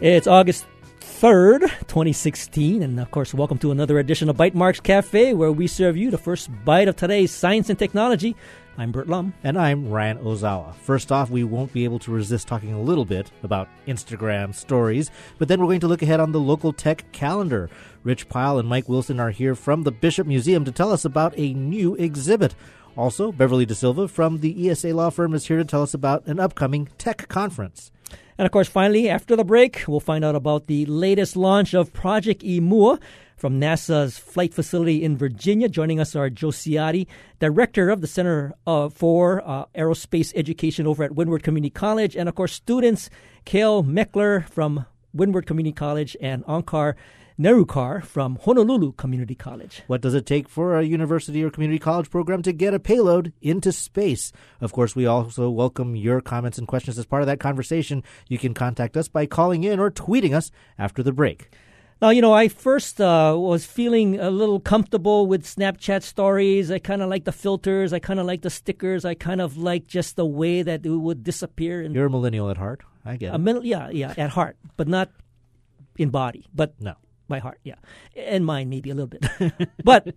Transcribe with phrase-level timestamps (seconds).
[0.00, 0.64] It's August
[1.00, 5.94] 3rd, 2016, and of course, welcome to another edition of Bytemarks Cafe, where we serve
[5.94, 8.34] you the first bite of today's science and technology.
[8.78, 9.34] I'm Bert Lum.
[9.44, 10.74] And I'm Ryan Ozawa.
[10.74, 15.10] First off, we won't be able to resist talking a little bit about Instagram stories,
[15.36, 17.68] but then we're going to look ahead on the local tech calendar.
[18.02, 21.34] Rich Pyle and Mike Wilson are here from the Bishop Museum to tell us about
[21.36, 22.54] a new exhibit.
[22.96, 26.26] Also, Beverly De Silva from the ESA law firm is here to tell us about
[26.26, 27.92] an upcoming tech conference.
[28.38, 31.92] And of course, finally, after the break, we'll find out about the latest launch of
[31.92, 32.98] Project Imua
[33.36, 35.68] from NASA's flight facility in Virginia.
[35.68, 37.06] Joining us are Joe Ciotti,
[37.38, 42.28] director of the Center uh, for uh, Aerospace Education over at Windward Community College, and
[42.28, 43.08] of course, students
[43.44, 46.94] Kale Meckler from Windward Community College and Onkar
[47.40, 49.80] Nerukar from Honolulu Community College.
[49.86, 53.32] What does it take for a university or community college program to get a payload
[53.40, 54.30] into space?
[54.60, 58.04] Of course, we also welcome your comments and questions as part of that conversation.
[58.28, 61.48] You can contact us by calling in or tweeting us after the break.
[62.02, 66.70] Now, you know, I first uh, was feeling a little comfortable with Snapchat stories.
[66.70, 67.94] I kind of like the filters.
[67.94, 69.06] I kind of like the stickers.
[69.06, 71.80] I kind of like just the way that it would disappear.
[71.80, 72.82] You're a millennial at heart.
[73.02, 73.64] I get it.
[73.64, 75.10] yeah, yeah, at heart, but not
[75.96, 76.44] in body.
[76.54, 76.96] But no
[77.30, 77.76] my heart, yeah,
[78.16, 79.24] and mine maybe a little bit.
[79.84, 80.14] but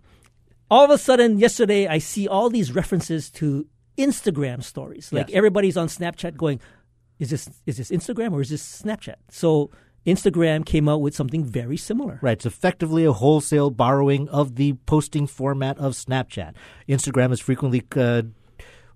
[0.70, 5.14] all of a sudden, yesterday, I see all these references to Instagram stories.
[5.14, 5.38] Like yes.
[5.38, 6.60] everybody's on Snapchat going,
[7.20, 9.70] "Is this is this Instagram or is this Snapchat?" So
[10.06, 12.20] Instagram came out with something very similar.
[12.22, 12.34] Right.
[12.34, 16.56] It's effectively a wholesale borrowing of the posting format of Snapchat.
[16.90, 18.24] Instagram is frequently uh,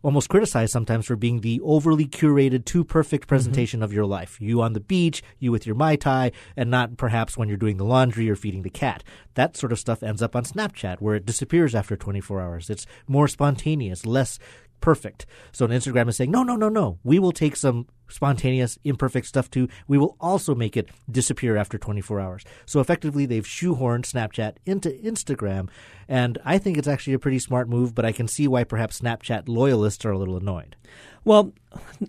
[0.02, 3.30] almost criticized sometimes for being the overly curated, too perfect mm-hmm.
[3.30, 3.86] presentation mm-hmm.
[3.86, 4.40] of your life.
[4.40, 7.78] You on the beach, you with your Mai Tai, and not perhaps when you're doing
[7.78, 9.04] the laundry or feeding the cat.
[9.34, 12.70] That sort of stuff ends up on Snapchat where it disappears after 24 hours.
[12.70, 14.40] It's more spontaneous, less
[14.82, 15.26] perfect.
[15.52, 17.00] So Instagram is saying, no, no, no, no.
[17.04, 19.68] We will take some spontaneous, imperfect stuff too.
[19.88, 22.44] We will also make it disappear after 24 hours.
[22.66, 25.70] So effectively, they've shoehorned Snapchat into Instagram.
[26.08, 29.02] And I think it's actually a pretty smart move, but I can see why perhaps
[29.02, 30.76] Snapchat loyalists are a little annoyed.
[31.26, 31.54] Well,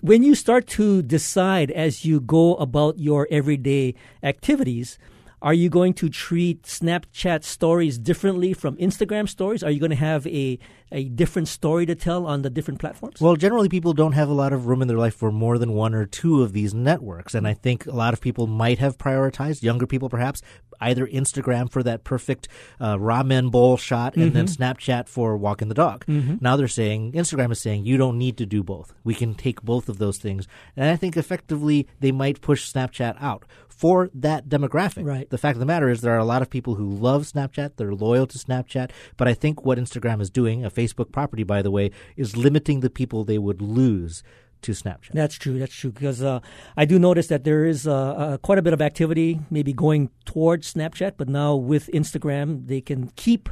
[0.00, 4.98] when you start to decide as you go about your everyday activities,
[5.40, 9.62] are you going to treat Snapchat stories differently from Instagram stories?
[9.62, 10.58] Are you going to have a,
[10.90, 13.20] a different story to tell on the different platforms?
[13.20, 15.72] Well, generally, people don't have a lot of room in their life for more than
[15.72, 17.34] one or two of these networks.
[17.34, 20.42] And I think a lot of people might have prioritized, younger people perhaps,
[20.80, 22.48] either Instagram for that perfect
[22.80, 24.34] uh, ramen bowl shot and mm-hmm.
[24.34, 26.04] then Snapchat for walking the dog.
[26.06, 26.36] Mm-hmm.
[26.40, 28.94] Now they're saying, Instagram is saying, you don't need to do both.
[29.04, 30.46] We can take both of those things.
[30.76, 33.44] And I think effectively they might push Snapchat out
[33.78, 35.06] for that demographic.
[35.06, 35.30] Right.
[35.30, 37.76] The fact of the matter is there are a lot of people who love Snapchat,
[37.76, 41.62] they're loyal to Snapchat, but I think what Instagram is doing, a Facebook property by
[41.62, 44.24] the way, is limiting the people they would lose
[44.62, 45.12] to Snapchat.
[45.12, 45.60] That's true.
[45.60, 46.40] That's true because uh,
[46.76, 50.10] I do notice that there is uh, uh, quite a bit of activity, maybe going
[50.24, 53.48] towards Snapchat, but now with Instagram, they can keep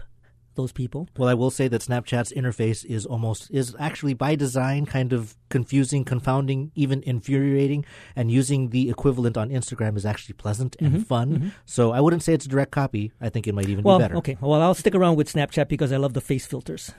[0.56, 1.08] those people.
[1.16, 5.36] Well, I will say that Snapchat's interface is almost is actually by design kind of
[5.48, 7.84] confusing, confounding, even infuriating,
[8.14, 11.32] and using the equivalent on Instagram is actually pleasant and mm-hmm, fun.
[11.32, 11.48] Mm-hmm.
[11.64, 13.12] So I wouldn't say it's a direct copy.
[13.20, 14.16] I think it might even well, be better.
[14.16, 14.36] Okay.
[14.40, 16.92] Well, I'll stick around with Snapchat because I love the face filters.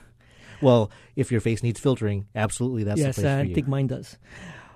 [0.60, 3.86] Well, if your face needs filtering, absolutely that's yes, the place I for think mine
[3.86, 4.18] does.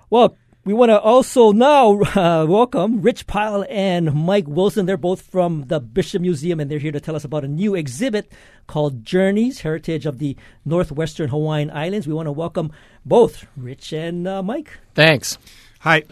[0.09, 4.85] Well, we want to also now uh, welcome Rich Pyle and Mike Wilson.
[4.85, 7.75] They're both from the Bishop Museum, and they're here to tell us about a new
[7.75, 8.31] exhibit
[8.67, 12.07] called Journeys Heritage of the Northwestern Hawaiian Islands.
[12.07, 12.71] We want to welcome
[13.05, 14.79] both Rich and uh, Mike.
[14.95, 15.37] Thanks.
[15.79, 16.03] Hi.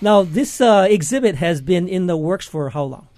[0.00, 3.08] Now, this uh, exhibit has been in the works for how long?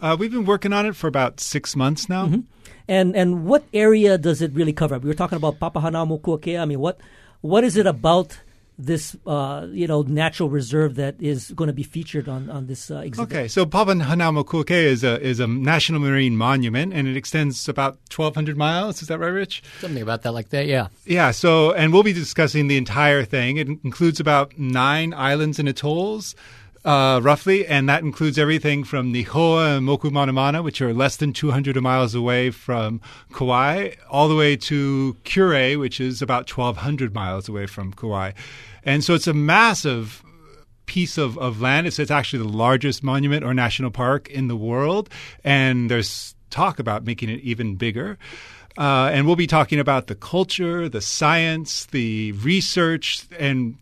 [0.00, 2.26] Uh, we've been working on it for about six months now.
[2.26, 2.40] Mm-hmm.
[2.86, 4.98] And and what area does it really cover?
[4.98, 6.60] We were talking about Papahanaumokuakea.
[6.60, 7.00] I mean, what
[7.40, 8.38] what is it about
[8.78, 12.90] this uh, you know natural reserve that is going to be featured on on this
[12.90, 13.32] uh, exhibit.
[13.32, 18.34] Okay, so Papahanaumokuakea is a is a national marine monument, and it extends about twelve
[18.34, 19.02] hundred miles.
[19.02, 19.62] Is that right, Rich?
[19.80, 20.88] Something about that, like that, yeah.
[21.04, 21.30] Yeah.
[21.30, 23.56] So, and we'll be discussing the entire thing.
[23.56, 26.34] It includes about nine islands and atolls.
[26.84, 31.32] Uh, roughly, and that includes everything from Nihoa and Moku Manamana, which are less than
[31.32, 33.00] 200 miles away from
[33.32, 38.32] Kauai, all the way to Kure, which is about 1,200 miles away from Kauai.
[38.84, 40.22] And so it's a massive
[40.86, 41.86] piece of, of land.
[41.86, 45.08] It's, it's actually the largest monument or national park in the world,
[45.42, 48.18] and there's talk about making it even bigger.
[48.76, 53.76] Uh, and we'll be talking about the culture, the science, the research, and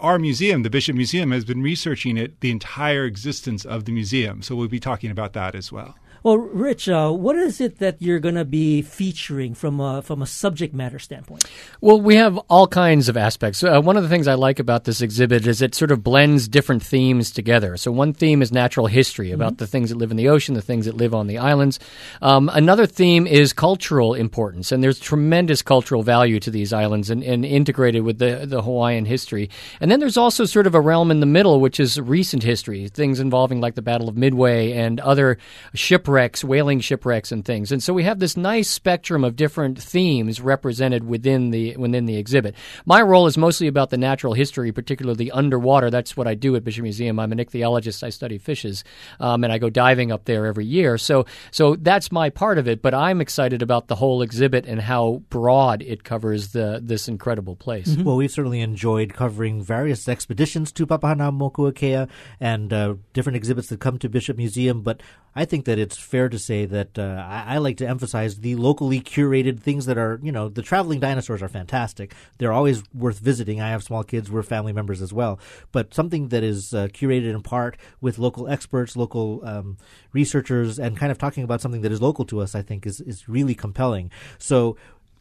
[0.00, 4.42] our museum, the Bishop Museum, has been researching it the entire existence of the museum.
[4.42, 5.94] So we'll be talking about that as well.
[6.22, 10.22] Well, Rich, uh, what is it that you're going to be featuring from a, from
[10.22, 11.44] a subject matter standpoint?
[11.80, 13.62] Well, we have all kinds of aspects.
[13.62, 16.48] Uh, one of the things I like about this exhibit is it sort of blends
[16.48, 17.76] different themes together.
[17.76, 19.58] So one theme is natural history about mm-hmm.
[19.58, 21.78] the things that live in the ocean, the things that live on the islands.
[22.22, 27.22] Um, another theme is cultural importance, and there's tremendous cultural value to these islands and,
[27.22, 29.48] and integrated with the, the Hawaiian history.
[29.80, 32.88] And then there's also sort of a realm in the middle, which is recent history,
[32.88, 35.38] things involving like the Battle of Midway and other
[35.74, 37.72] shipwrecks, whaling shipwrecks and things.
[37.72, 42.16] And so we have this nice spectrum of different themes represented within the within the
[42.16, 42.54] exhibit.
[42.84, 45.90] My role is mostly about the natural history, particularly underwater.
[45.90, 47.18] That's what I do at Bishop Museum.
[47.18, 48.02] I'm an ichthyologist.
[48.02, 48.84] I study fishes,
[49.20, 50.98] um, and I go diving up there every year.
[50.98, 52.82] So so that's my part of it.
[52.82, 57.56] But I'm excited about the whole exhibit and how broad it covers the this incredible
[57.56, 57.88] place.
[57.88, 58.04] Mm-hmm.
[58.04, 62.08] Well, we've certainly enjoyed covering various expeditions to Papahanaumokuakea
[62.40, 64.82] and uh, different exhibits that come to Bishop Museum.
[64.82, 65.00] But
[65.34, 68.56] I think that it's fair to say that uh, I, I, like to emphasize the
[68.56, 72.14] locally curated things that are, you know, the traveling dinosaurs are fantastic.
[72.38, 73.60] They're always worth visiting.
[73.60, 75.38] I have small kids, we're family members as well.
[75.72, 79.76] But something that is uh, curated in part with local experts, local um,
[80.12, 83.00] researchers, and kind of talking about something that is local to us, I think is,
[83.00, 84.10] is really compelling.
[84.38, 84.76] So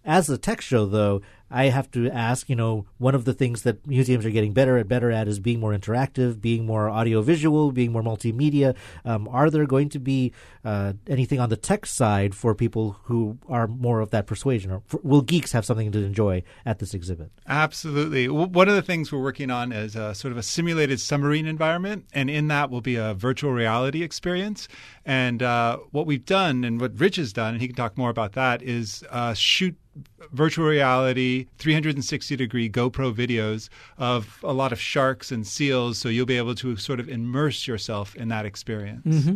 [0.05, 3.61] as a tech show, though, I have to ask, you know, one of the things
[3.63, 7.71] that museums are getting better at better at is being more interactive, being more audiovisual,
[7.71, 8.75] being more multimedia.
[9.03, 10.33] Um, are there going to be
[10.63, 14.81] uh, anything on the tech side for people who are more of that persuasion, or
[14.85, 17.31] for, will geeks have something to enjoy at this exhibit?
[17.47, 18.27] Absolutely.
[18.27, 22.05] One of the things we're working on is a, sort of a simulated submarine environment,
[22.13, 24.67] and in that will be a virtual reality experience.
[25.05, 28.09] And uh, what we've done, and what Rich has done, and he can talk more
[28.09, 29.75] about that, is uh, shoot
[30.31, 36.25] virtual reality 360 degree GoPro videos of a lot of sharks and seals, so you'll
[36.25, 39.05] be able to sort of immerse yourself in that experience.
[39.05, 39.35] Mm-hmm.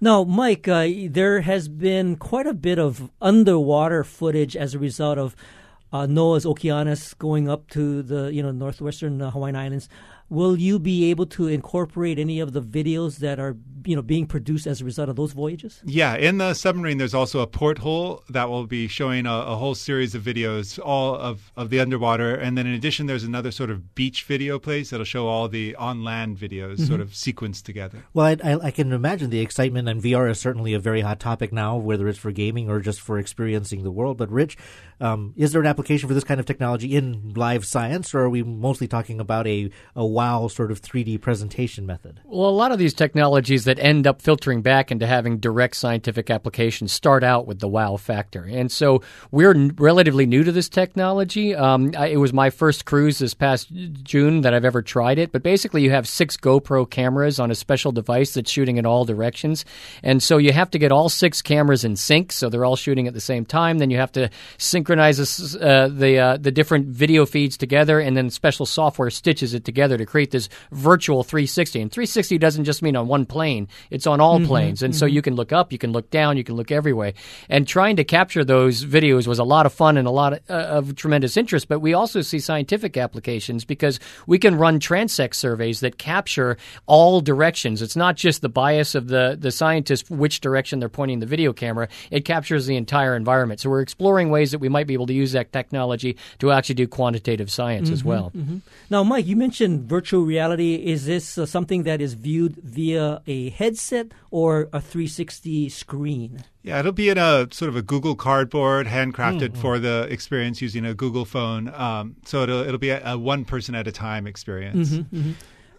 [0.00, 5.16] Now, Mike, uh, there has been quite a bit of underwater footage as a result
[5.16, 5.36] of
[5.92, 9.88] uh, NOAA's Okeanos going up to the you know northwestern uh, Hawaiian Islands.
[10.32, 14.26] Will you be able to incorporate any of the videos that are you know being
[14.26, 15.82] produced as a result of those voyages?
[15.84, 19.74] Yeah, in the submarine, there's also a porthole that will be showing a, a, whole
[19.74, 23.70] series of videos, all of, of the underwater, and then in addition, there's another sort
[23.70, 26.84] of beach video place that'll show all the on land videos, mm-hmm.
[26.84, 28.02] sort of sequenced together.
[28.14, 31.20] Well, I, I, I, can imagine the excitement, and VR is certainly a very hot
[31.20, 34.16] topic now, whether it's for gaming or just for experiencing the world.
[34.16, 34.56] But Rich,
[34.98, 38.30] um, is there an application for this kind of technology in live science, or are
[38.30, 42.20] we mostly talking about a a wow sort of 3D presentation method?
[42.24, 46.30] Well, a lot of these technologies that end up filtering back into having direct scientific
[46.30, 48.44] applications start out with the wow factor.
[48.44, 49.02] And so
[49.32, 51.56] we're n- relatively new to this technology.
[51.56, 53.72] Um, I, it was my first cruise this past
[54.04, 55.32] June that I've ever tried it.
[55.32, 59.04] But basically, you have six GoPro cameras on a special device that's shooting in all
[59.04, 59.64] directions.
[60.04, 63.08] And so you have to get all six cameras in sync, so they're all shooting
[63.08, 63.78] at the same time.
[63.78, 65.18] Then you have to synchronize
[65.56, 69.98] uh, the, uh, the different video feeds together, and then special software stitches it together
[69.98, 71.80] to create this virtual 360.
[71.80, 74.82] And 360 doesn't just mean on one plane, it's on all mm-hmm, planes.
[74.82, 74.98] And mm-hmm.
[74.98, 77.14] so you can look up, you can look down, you can look everywhere.
[77.48, 80.40] And trying to capture those videos was a lot of fun and a lot of,
[80.50, 81.66] uh, of tremendous interest.
[81.66, 87.22] But we also see scientific applications because we can run transect surveys that capture all
[87.22, 87.80] directions.
[87.80, 91.54] It's not just the bias of the, the scientist, which direction they're pointing the video
[91.54, 93.60] camera, it captures the entire environment.
[93.60, 96.74] So we're exploring ways that we might be able to use that technology to actually
[96.74, 98.30] do quantitative science mm-hmm, as well.
[98.36, 98.58] Mm-hmm.
[98.90, 100.76] Now, Mike, you mentioned virtual reality.
[100.76, 106.42] Is this uh, something that is viewed via a headset or a 360 screen?
[106.62, 109.60] Yeah, it'll be in a sort of a Google Cardboard, handcrafted mm-hmm.
[109.60, 111.68] for the experience using a Google phone.
[111.74, 114.88] Um, so it'll it'll be a, a, one person at a time experience.
[114.88, 115.32] Mm-hmm, mm-hmm.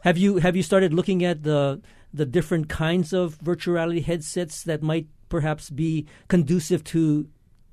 [0.04, 1.82] Have you have you started looking at the
[2.14, 7.28] the different kinds of virtual reality headsets that might perhaps be conducive to,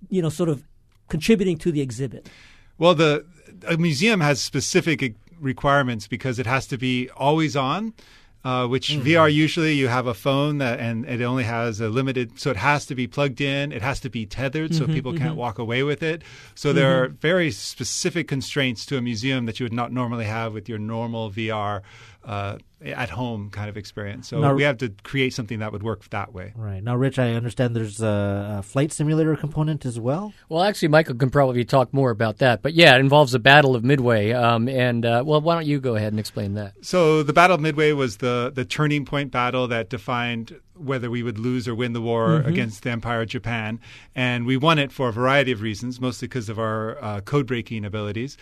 [0.09, 0.65] you know, sort of
[1.09, 2.31] contributing to the exhibit?
[2.79, 3.27] Well, the
[3.69, 7.95] a museum has specific requirements because it has to be always on.
[8.43, 9.07] Uh, which mm-hmm.
[9.07, 12.57] VR usually you have a phone that and it only has a limited, so it
[12.57, 13.71] has to be plugged in.
[13.71, 15.25] It has to be tethered, so mm-hmm, people mm-hmm.
[15.25, 16.23] can't walk away with it.
[16.55, 17.17] So there are mm-hmm.
[17.17, 21.31] very specific constraints to a museum that you would not normally have with your normal
[21.31, 21.83] VR
[22.25, 24.29] uh, at home kind of experience.
[24.29, 26.53] So now, we have to create something that would work that way.
[26.57, 26.83] Right.
[26.83, 30.33] Now, Rich, I understand there's a, a, flight simulator component as well.
[30.49, 32.63] Well, actually, Michael can probably talk more about that.
[32.63, 34.33] But yeah, it involves the Battle of Midway.
[34.33, 36.75] Um, and, uh, well, why don't you go ahead and explain that?
[36.83, 41.23] So the Battle of Midway was the, the turning point battle that defined whether we
[41.23, 42.49] would lose or win the war mm-hmm.
[42.49, 43.81] against the Empire of Japan.
[44.15, 47.47] And we won it for a variety of reasons, mostly because of our uh, code
[47.47, 48.39] breaking abilities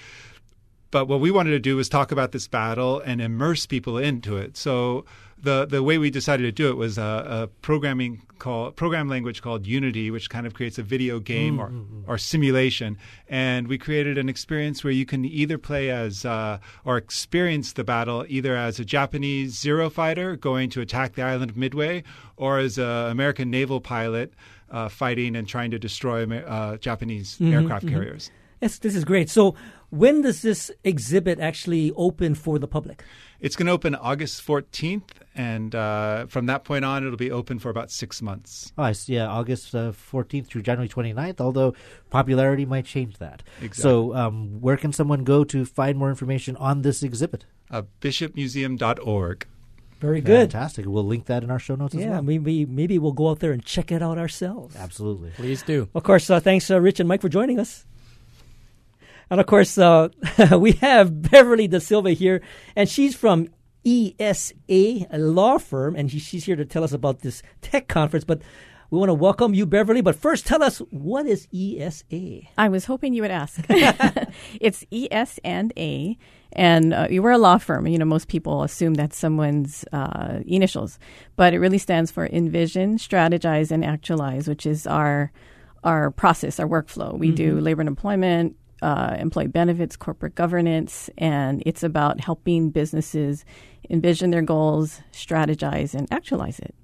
[0.91, 4.37] but what we wanted to do was talk about this battle and immerse people into
[4.37, 4.57] it.
[4.57, 5.05] So
[5.41, 9.43] the the way we decided to do it was a, a programming call program language
[9.43, 11.73] called Unity, which kind of creates a video game or
[12.07, 12.99] or simulation.
[13.29, 17.85] And we created an experience where you can either play as uh, or experience the
[17.85, 22.03] battle either as a Japanese Zero fighter going to attack the island of Midway,
[22.37, 24.33] or as an American naval pilot
[24.71, 28.31] uh, fighting and trying to destroy uh, Japanese aircraft carriers.
[28.61, 29.31] Yes, this is great.
[29.31, 29.55] So,
[29.91, 33.05] when does this exhibit actually open for the public?
[33.41, 37.61] It's going to open August 14th, and uh, from that point on, it'll be open
[37.61, 38.73] for about six months.
[38.77, 41.73] Oh, I see, yeah, August uh, 14th through January 29th, although
[42.11, 43.45] popularity might change that.
[43.63, 43.83] Exactly.
[43.83, 47.45] So, um, where can someone go to find more information on this exhibit?
[47.71, 49.47] Uh, bishopmuseum.org.
[50.01, 50.53] Very good.
[50.53, 50.87] Fantastic.
[50.87, 52.23] We'll link that in our show notes as Yeah, well.
[52.23, 54.77] maybe maybe we'll go out there and check it out ourselves.
[54.77, 55.31] Absolutely.
[55.31, 55.89] Please do.
[55.93, 57.85] Of course, uh, thanks, uh, Rich and Mike, for joining us.
[59.31, 60.09] And of course, uh,
[60.59, 62.41] we have Beverly Da Silva here,
[62.75, 63.49] and she's from
[63.87, 68.25] ESA, a law firm, and she, she's here to tell us about this tech conference.
[68.25, 68.43] But
[68.91, 70.01] we want to welcome you, Beverly.
[70.01, 72.41] But first, tell us what is ESA?
[72.57, 73.61] I was hoping you would ask.
[74.61, 76.17] it's ES and A,
[76.53, 77.87] and uh, we're a law firm.
[77.87, 80.99] You know, most people assume that's someone's uh, initials,
[81.37, 85.33] but it really stands for Envision, Strategize, and Actualize, which is our
[85.85, 87.17] our process, our workflow.
[87.17, 93.45] We do labor and employment, uh, employee benefits, corporate governance, and it's about helping businesses
[93.91, 96.75] envision their goals, strategize, and actualize it.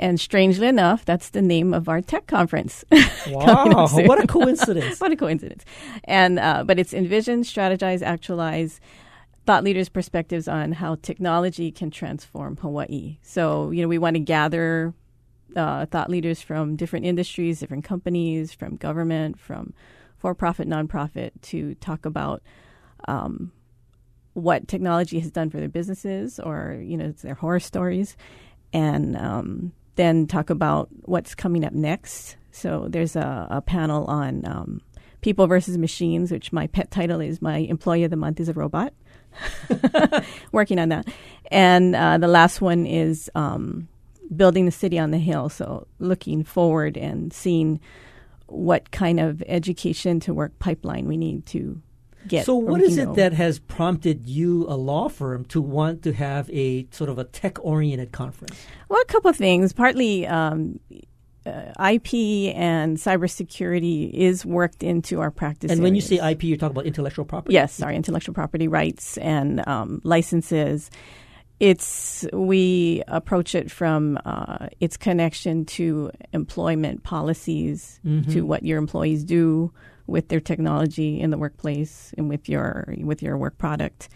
[0.00, 2.84] And strangely enough, that's the name of our tech conference.
[3.30, 5.00] Wow, what a coincidence.
[5.00, 5.62] what a coincidence.
[6.04, 8.80] And uh, but it's envision, strategize, actualize
[9.44, 13.18] thought leaders' perspectives on how technology can transform Hawaii.
[13.20, 14.94] So you know we want to gather
[15.56, 19.74] uh, thought leaders from different industries, different companies, from government, from
[20.18, 22.42] for-profit, nonprofit, to talk about.
[23.06, 23.52] Um,
[24.34, 28.16] what technology has done for their businesses, or you know, their horror stories,
[28.72, 32.36] and um, then talk about what's coming up next.
[32.52, 34.80] So there's a, a panel on um,
[35.20, 38.52] people versus machines, which my pet title is "My Employee of the Month is a
[38.52, 38.92] Robot."
[40.52, 41.08] Working on that,
[41.50, 43.88] and uh, the last one is um,
[44.34, 45.48] building the city on the hill.
[45.48, 47.80] So looking forward and seeing
[48.48, 51.80] what kind of education to work pipeline we need to
[52.26, 52.46] get.
[52.46, 56.50] So, what is it that has prompted you, a law firm, to want to have
[56.50, 58.58] a sort of a tech-oriented conference?
[58.88, 59.72] Well, a couple of things.
[59.72, 60.80] Partly, um,
[61.46, 65.70] uh, IP and cybersecurity is worked into our practice.
[65.70, 66.16] And when you say.
[66.16, 67.54] IP, you're talking about intellectual property.
[67.54, 70.90] yes, sorry, intellectual property rights and um, licenses.
[71.60, 78.00] It's we approach it from uh, its connection to employment policies,
[78.32, 79.72] to what your employees do
[80.06, 84.08] with their technology in the workplace and with your with your work product.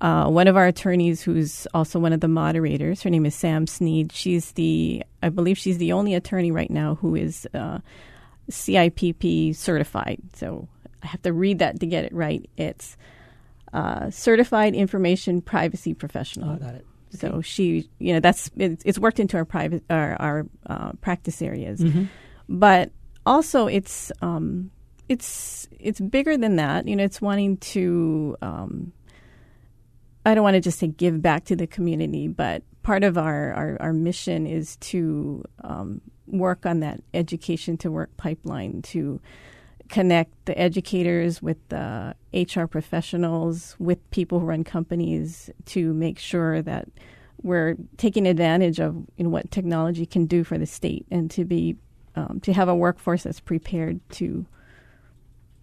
[0.00, 3.66] Uh, one of our attorneys, who's also one of the moderators, her name is Sam
[3.66, 4.12] Sneed.
[4.12, 7.80] She's the, I believe, she's the only attorney right now who is uh,
[8.48, 10.20] CIPP certified.
[10.34, 10.68] So
[11.02, 12.48] I have to read that to get it right.
[12.56, 12.96] It's
[13.72, 16.50] uh, Certified Information Privacy Professional.
[16.50, 16.86] Oh, got it.
[17.10, 21.40] So she, you know, that's it's, it's worked into our private our, our uh, practice
[21.40, 22.04] areas, Mm-hmm.
[22.48, 22.90] but
[23.24, 24.70] also it's um,
[25.08, 26.86] it's it's bigger than that.
[26.86, 28.36] You know, it's wanting to.
[28.42, 28.92] Um,
[30.26, 33.54] I don't want to just say give back to the community, but part of our
[33.54, 39.18] our, our mission is to um, work on that education to work pipeline to
[39.88, 46.62] connect the educators with the HR professionals, with people who run companies to make sure
[46.62, 46.88] that
[47.42, 51.44] we're taking advantage of you know, what technology can do for the state and to
[51.44, 51.76] be
[52.16, 54.44] um, to have a workforce that's prepared to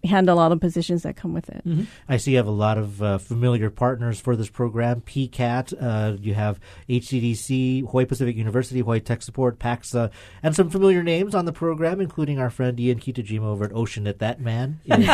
[0.06, 1.62] handle all the positions that come with it.
[2.08, 5.00] I see you have a lot of uh, familiar partners for this program.
[5.02, 10.10] PCAT, uh, you have HCDC, Hawaii Pacific University, Hawaii Tech Support, PAXA,
[10.42, 14.18] and some familiar names on the program, including our friend Ian Kitajima over at Oceanit.
[14.18, 15.08] That man is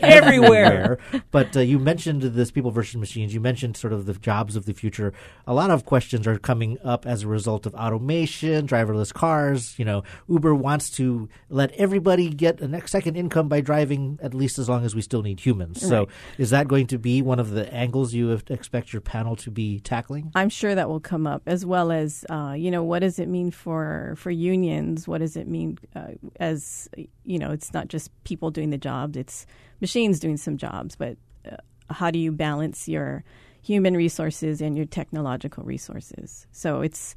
[0.00, 0.98] everywhere.
[1.30, 3.34] But uh, you mentioned this people versus machines.
[3.34, 5.12] You mentioned sort of the jobs of the future.
[5.46, 9.78] A lot of questions are coming up as a result of automation, driverless cars.
[9.78, 14.31] You know, Uber wants to let everybody get a next second income by driving at
[14.34, 15.80] least as long as we still need humans.
[15.80, 16.08] So,
[16.38, 19.80] is that going to be one of the angles you expect your panel to be
[19.80, 20.30] tackling?
[20.34, 23.28] I'm sure that will come up, as well as uh, you know, what does it
[23.28, 25.06] mean for for unions?
[25.06, 26.88] What does it mean uh, as
[27.24, 27.50] you know?
[27.50, 29.46] It's not just people doing the jobs; it's
[29.80, 30.96] machines doing some jobs.
[30.96, 31.16] But
[31.50, 31.56] uh,
[31.90, 33.24] how do you balance your
[33.62, 36.46] human resources and your technological resources?
[36.52, 37.14] So it's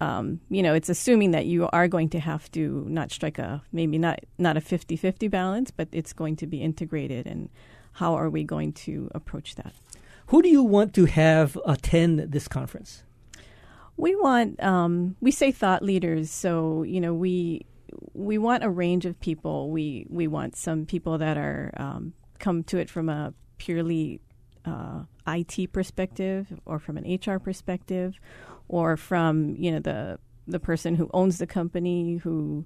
[0.00, 3.62] um, you know, it's assuming that you are going to have to not strike a
[3.72, 7.26] maybe not not a 50-50 balance, but it's going to be integrated.
[7.26, 7.48] And
[7.92, 9.72] how are we going to approach that?
[10.28, 13.04] Who do you want to have attend this conference?
[13.96, 17.64] We want um, we say thought leaders, so you know we
[18.12, 19.70] we want a range of people.
[19.70, 24.20] We we want some people that are um, come to it from a purely
[24.64, 28.18] uh, IT perspective, or from an HR perspective,
[28.68, 32.64] or from you know the the person who owns the company who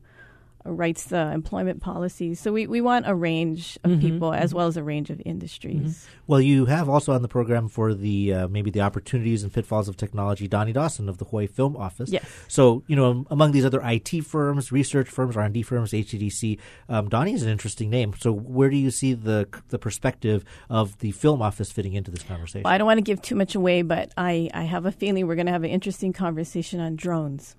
[0.64, 2.40] writes the employment policies.
[2.40, 4.58] So we, we want a range of mm-hmm, people as mm-hmm.
[4.58, 5.76] well as a range of industries.
[5.76, 6.22] Mm-hmm.
[6.26, 9.88] Well, you have also on the program for the uh, maybe the opportunities and pitfalls
[9.88, 12.10] of technology, Donnie Dawson of the Hawaii Film Office.
[12.10, 12.24] Yes.
[12.48, 16.58] So you know, among these other IT firms, research firms, R and D firms, HTDC,
[16.88, 18.14] um, Donnie is an interesting name.
[18.18, 22.22] So where do you see the the perspective of the Film Office fitting into this
[22.22, 22.62] conversation?
[22.64, 25.26] Well, I don't want to give too much away, but I, I have a feeling
[25.26, 27.56] we're going to have an interesting conversation on drones.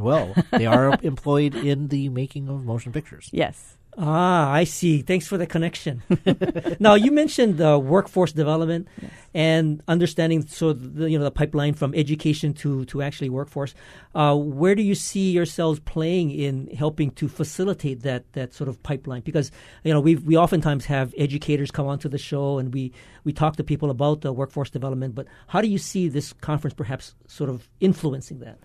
[0.00, 3.28] Well, they are employed in the making of motion pictures.
[3.32, 3.76] Yes.
[3.98, 5.00] Ah, I see.
[5.00, 6.02] Thanks for the connection.
[6.80, 9.10] now, you mentioned the workforce development yes.
[9.32, 13.74] and understanding so the, you know the pipeline from education to to actually workforce.
[14.14, 18.82] Uh, where do you see yourselves playing in helping to facilitate that that sort of
[18.82, 19.22] pipeline?
[19.22, 19.50] Because
[19.82, 22.92] you know we we oftentimes have educators come onto the show and we
[23.24, 25.14] we talk to people about the workforce development.
[25.14, 28.58] But how do you see this conference perhaps sort of influencing that?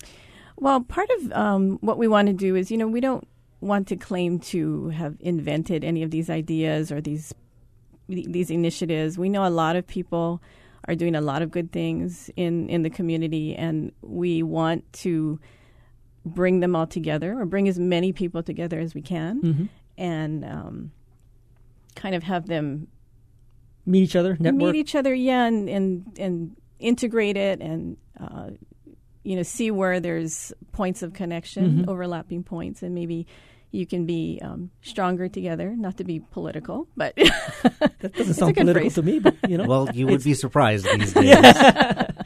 [0.58, 3.27] Well, part of um, what we want to do is, you know, we don't
[3.62, 7.34] want to claim to have invented any of these ideas or these
[8.08, 9.17] these initiatives.
[9.17, 10.41] We know a lot of people
[10.86, 15.39] are doing a lot of good things in in the community, and we want to
[16.25, 19.65] bring them all together or bring as many people together as we can, mm-hmm.
[19.98, 20.91] and um,
[21.96, 22.88] kind of have them
[23.86, 27.98] meet each other, network, meet each other, yeah, and and and integrate it and.
[28.20, 28.31] Uh,
[29.24, 31.90] you know see where there's points of connection, mm-hmm.
[31.90, 33.28] overlapping points, and maybe
[33.72, 35.74] you can be um, stronger together.
[35.75, 38.96] Not to be political, but that doesn't sound political phrase.
[38.96, 39.20] to me.
[39.20, 41.25] But you know, well, you would be surprised these days.
[41.25, 42.08] yeah.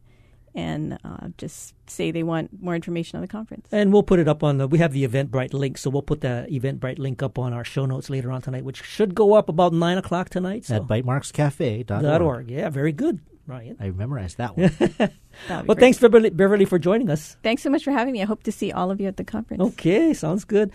[0.56, 3.68] and uh, just say they want more information on the conference.
[3.72, 4.68] And we'll put it up on the.
[4.68, 7.86] We have the Eventbrite link, so we'll put the Eventbrite link up on our show
[7.86, 10.66] notes later on tonight, which should go up about nine o'clock tonight.
[10.66, 10.76] So.
[10.76, 11.86] At bytemarkscafe.org.
[11.86, 12.50] Dot org.
[12.50, 13.78] Yeah, very good, Ryan.
[13.80, 14.72] I memorized that one.
[15.50, 15.80] well, great.
[15.80, 17.38] thanks Beverly, Beverly for joining us.
[17.44, 18.22] Thanks so much for having me.
[18.22, 19.62] I hope to see all of you at the conference.
[19.62, 20.72] Okay, sounds good.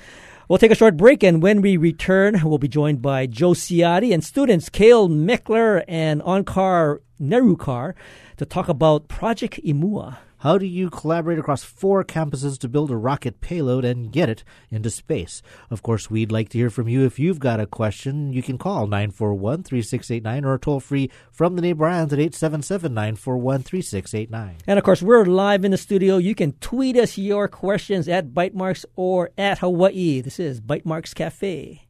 [0.47, 4.13] We'll take a short break, and when we return, we'll be joined by Joe Ciotti
[4.13, 7.95] and students Kale Meckler and Onkar Nerukar
[8.37, 10.19] to talk about Project Imua.
[10.45, 14.45] How do you collaborate across four campuses to build a rocket payload and get it
[14.71, 15.41] into space?
[15.71, 17.07] Of course, we'd like to hear from you.
[17.07, 21.63] If you've got a question, you can call 941 3689 or toll free from the
[21.63, 24.57] neighbor islands at 877 941 3689.
[24.67, 26.19] And of course, we're live in the studio.
[26.19, 30.21] You can tweet us your questions at Bytemarks or at Hawaii.
[30.21, 31.84] This is Bytemarks Cafe.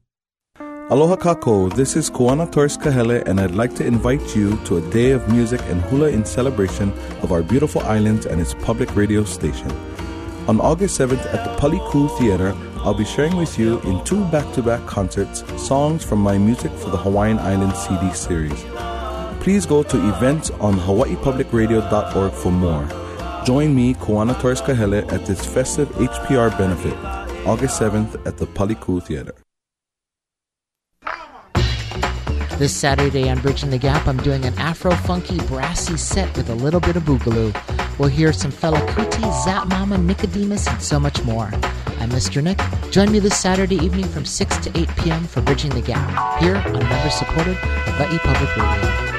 [0.91, 4.91] Aloha kako, this is Kuana Torres Kahele, and I'd like to invite you to a
[4.91, 6.93] day of music and hula in celebration
[7.23, 9.73] of our beautiful islands and its public radio station.
[10.47, 14.53] On August 7th at the Paliku Theater, I'll be sharing with you in two back
[14.57, 18.63] to back concerts songs from my Music for the Hawaiian Islands CD series.
[19.41, 22.87] Please go to events on hawaiipublicradio.org for more.
[23.47, 26.95] Join me, Kuana Torres Kahele, at this festive HPR benefit,
[27.47, 29.35] August 7th at the Paliku Theater.
[32.59, 36.55] This Saturday on Bridging the Gap, I'm doing an Afro funky brassy set with a
[36.55, 37.53] little bit of boogaloo.
[37.99, 41.51] We'll hear some Fela Kuti, Zap Mama, Nicodemus, and so much more.
[41.99, 42.41] I'm Mr.
[42.43, 42.61] Nick.
[42.93, 45.25] Join me this Saturday evening from 6 to 8 p.m.
[45.25, 49.14] for Bridging the Gap, here on member supported Hawaii Public Radio.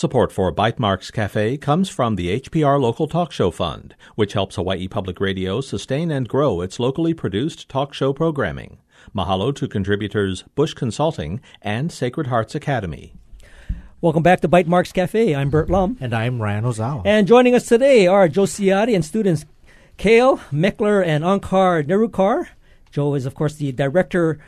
[0.00, 4.88] Support for Bytemarks Cafe comes from the HPR Local Talk Show Fund, which helps Hawaii
[4.88, 8.78] Public Radio sustain and grow its locally produced talk show programming.
[9.14, 13.12] Mahalo to contributors Bush Consulting and Sacred Hearts Academy.
[14.00, 15.34] Welcome back to Bytemarks Cafe.
[15.34, 15.98] I'm Bert Lum.
[16.00, 17.02] And I'm Ryan Ozawa.
[17.04, 19.44] And joining us today are Joe Ciotti and students
[19.98, 22.46] Kale, Meckler, and Onkar Nerukar.
[22.90, 24.38] Joe is, of course, the director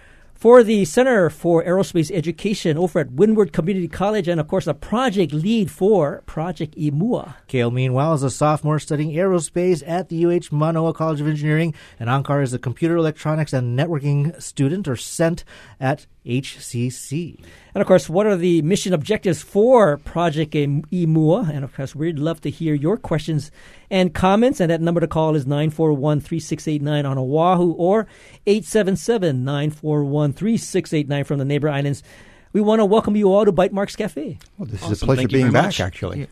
[0.43, 4.75] for the Center for Aerospace Education over at Windward Community College, and of course, a
[4.75, 7.37] project lead for Project IMUA.
[7.47, 12.11] Kale, meanwhile, is a sophomore studying aerospace at the UH Manoa College of Engineering, and
[12.11, 15.45] Onkar is a computer electronics and networking student or CENT
[15.79, 17.43] at HCC.
[17.75, 21.49] And of course, what are the mission objectives for Project IMUA?
[21.49, 23.51] And of course, we'd love to hear your questions
[23.91, 24.61] and comments.
[24.61, 28.07] And that number to call is 941 3689 on Oahu or
[28.47, 32.03] 877 941 3689 from the neighbor islands.
[32.53, 34.39] We want to welcome you all to Bytemarks Cafe.
[34.59, 34.93] Well, this awesome.
[34.93, 35.81] is a pleasure Thank being back, much.
[35.81, 36.21] actually.
[36.21, 36.27] Yeah.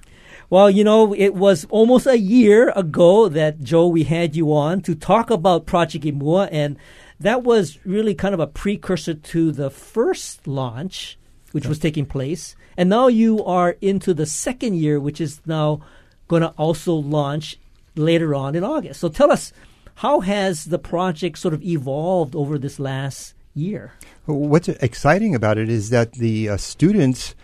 [0.51, 4.81] Well, you know, it was almost a year ago that, Joe, we had you on
[4.83, 6.77] to talk about Project IMUA, and
[7.21, 11.19] that was really kind of a precursor to the first launch,
[11.53, 12.57] which was taking place.
[12.77, 15.83] And now you are into the second year, which is now
[16.29, 17.59] going to also launch
[17.95, 19.01] later on in August.
[19.01, 19.53] So tell us,
[19.97, 23.93] how has the project sort of evolved over this last year?
[24.25, 27.35] What's exciting about it is that the uh, students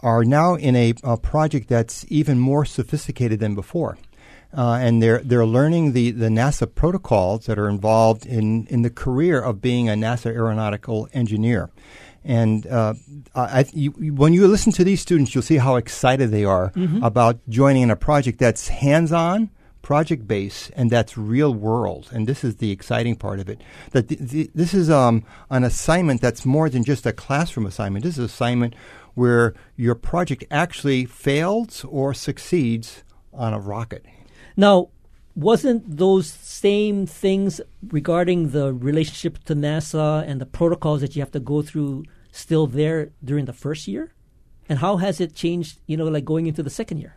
[0.00, 3.98] are now in a, a, project that's even more sophisticated than before
[4.56, 8.90] uh, and they're they're learning the, the NASA protocols that are involved in, in the
[8.90, 11.70] career of being a NASA aeronautical engineer.
[12.22, 12.94] And uh,
[13.34, 17.02] I, you, when you listen to these students, you'll see how excited they are mm-hmm.
[17.02, 22.10] about joining in a project that's hands on, project based, and that's real world.
[22.12, 23.62] And this is the exciting part of it.
[23.92, 28.04] That the, the, this is um, an assignment that's more than just a classroom assignment.
[28.04, 28.74] This is an assignment
[29.14, 34.04] where your project actually fails or succeeds on a rocket.
[34.60, 34.90] Now,
[35.34, 41.30] wasn't those same things regarding the relationship to NASA and the protocols that you have
[41.32, 44.12] to go through still there during the first year?
[44.68, 47.16] And how has it changed, you know, like going into the second year?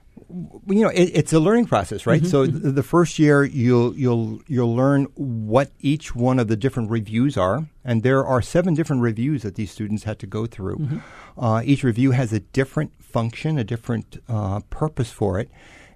[0.67, 2.21] you know, it, it's a learning process, right?
[2.21, 2.73] Mm-hmm, so mm-hmm.
[2.73, 7.67] the first year you'll you'll you'll learn what each one of the different reviews are,
[7.83, 10.77] and there are seven different reviews that these students had to go through.
[10.77, 11.43] Mm-hmm.
[11.43, 15.49] Uh, each review has a different function, a different uh, purpose for it,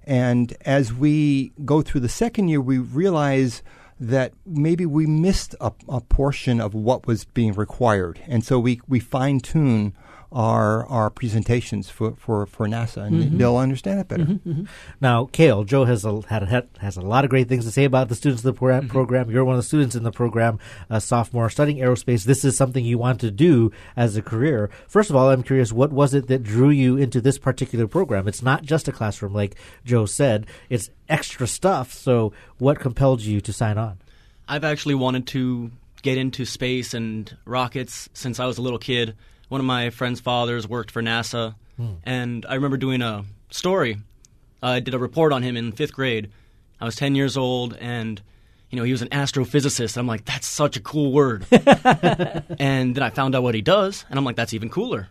[0.07, 3.61] and as we go through the second year, we realize
[3.99, 8.21] that maybe we missed a, a portion of what was being required.
[8.25, 9.93] And so we, we fine tune
[10.31, 13.37] our our presentations for, for, for NASA, and mm-hmm.
[13.37, 14.25] they'll understand it better.
[14.25, 14.63] Mm-hmm, mm-hmm.
[14.99, 18.09] Now, Kale, Joe has a, had, has a lot of great things to say about
[18.09, 18.87] the students of the pro- mm-hmm.
[18.87, 19.29] program.
[19.29, 20.59] You're one of the students in the program,
[20.89, 22.25] a sophomore studying aerospace.
[22.25, 24.69] This is something you want to do as a career.
[24.87, 28.27] First of all, I'm curious, what was it that drew you into this particular program?
[28.27, 30.47] It's not just a classroom, like Joe said.
[30.69, 31.93] It's extra stuff.
[31.93, 33.99] So, what compelled you to sign on?
[34.47, 39.15] I've actually wanted to get into space and rockets since I was a little kid
[39.49, 41.93] one of my friend's fathers worked for NASA, hmm.
[42.03, 43.97] and I remember doing a story.
[44.61, 46.31] I did a report on him in fifth grade.
[46.79, 48.21] I was 10 years old, and
[48.69, 49.97] you know he was an astrophysicist.
[49.97, 51.45] I'm like, that's such a cool word.
[51.51, 55.09] and then I found out what he does, and I'm like, that's even cooler.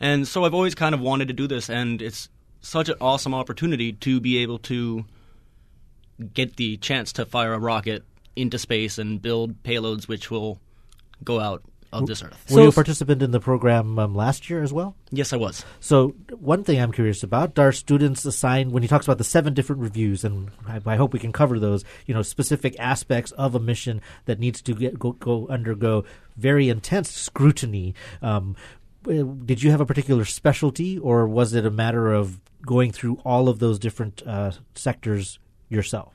[0.00, 2.28] And so I've always kind of wanted to do this, and it's
[2.60, 5.04] such an awesome opportunity to be able to
[6.34, 10.58] get the chance to fire a rocket into space and build payloads which will
[11.24, 12.44] go out of this earth.
[12.50, 14.94] Were so, you a participant in the program um, last year as well?
[15.10, 15.64] Yes, I was.
[15.80, 19.54] So one thing I'm curious about: are students assigned when he talks about the seven
[19.54, 21.84] different reviews, and I, I hope we can cover those.
[22.06, 26.04] You know, specific aspects of a mission that needs to get go, go undergo
[26.36, 27.94] very intense scrutiny.
[28.22, 28.56] Um,
[29.06, 33.20] uh, did you have a particular specialty, or was it a matter of going through
[33.24, 36.14] all of those different uh, sectors yourself?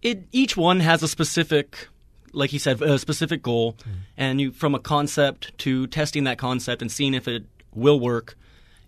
[0.00, 1.88] It each one has a specific
[2.32, 3.92] like he said, a specific goal, mm.
[4.16, 8.36] and you from a concept to testing that concept and seeing if it will work,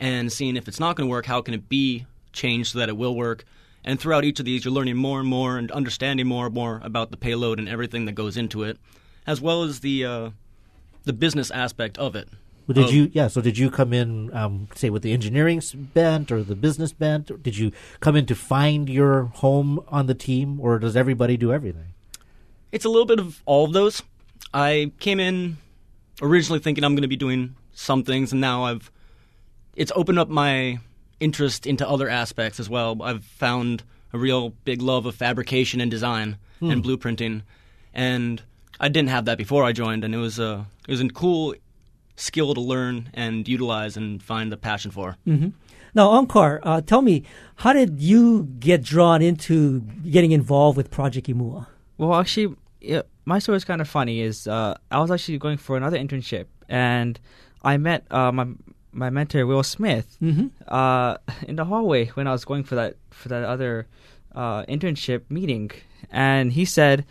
[0.00, 2.88] and seeing if it's not going to work, how can it be changed so that
[2.88, 3.44] it will work.
[3.84, 6.80] And throughout each of these, you're learning more and more and understanding more and more
[6.82, 8.78] about the payload and everything that goes into it,
[9.26, 10.30] as well as the uh,
[11.04, 12.28] the business aspect of it.
[12.66, 13.10] Well, did you?
[13.12, 13.28] Yeah.
[13.28, 17.30] So did you come in, um, say, with the engineering bent or the business bent?
[17.30, 21.36] Or did you come in to find your home on the team, or does everybody
[21.36, 21.93] do everything?
[22.74, 24.02] It's a little bit of all of those.
[24.52, 25.58] I came in
[26.20, 28.90] originally thinking I'm going to be doing some things, and now I've
[29.76, 30.80] it's opened up my
[31.20, 33.00] interest into other aspects as well.
[33.00, 36.72] I've found a real big love of fabrication and design hmm.
[36.72, 37.42] and blueprinting,
[37.94, 38.42] and
[38.80, 41.54] I didn't have that before I joined, and it was a it was a cool
[42.16, 45.16] skill to learn and utilize and find the passion for.
[45.28, 45.50] Mm-hmm.
[45.94, 47.22] Now, Onkar, uh, tell me,
[47.54, 51.68] how did you get drawn into getting involved with Project Imua?
[51.96, 54.20] Well, actually, yeah, my story is kind of funny.
[54.20, 57.18] Is uh, I was actually going for another internship, and
[57.62, 58.46] I met uh, my
[58.92, 60.48] my mentor Will Smith mm-hmm.
[60.68, 61.16] uh,
[61.48, 63.86] in the hallway when I was going for that for that other
[64.34, 65.70] uh, internship meeting,
[66.10, 67.04] and he said,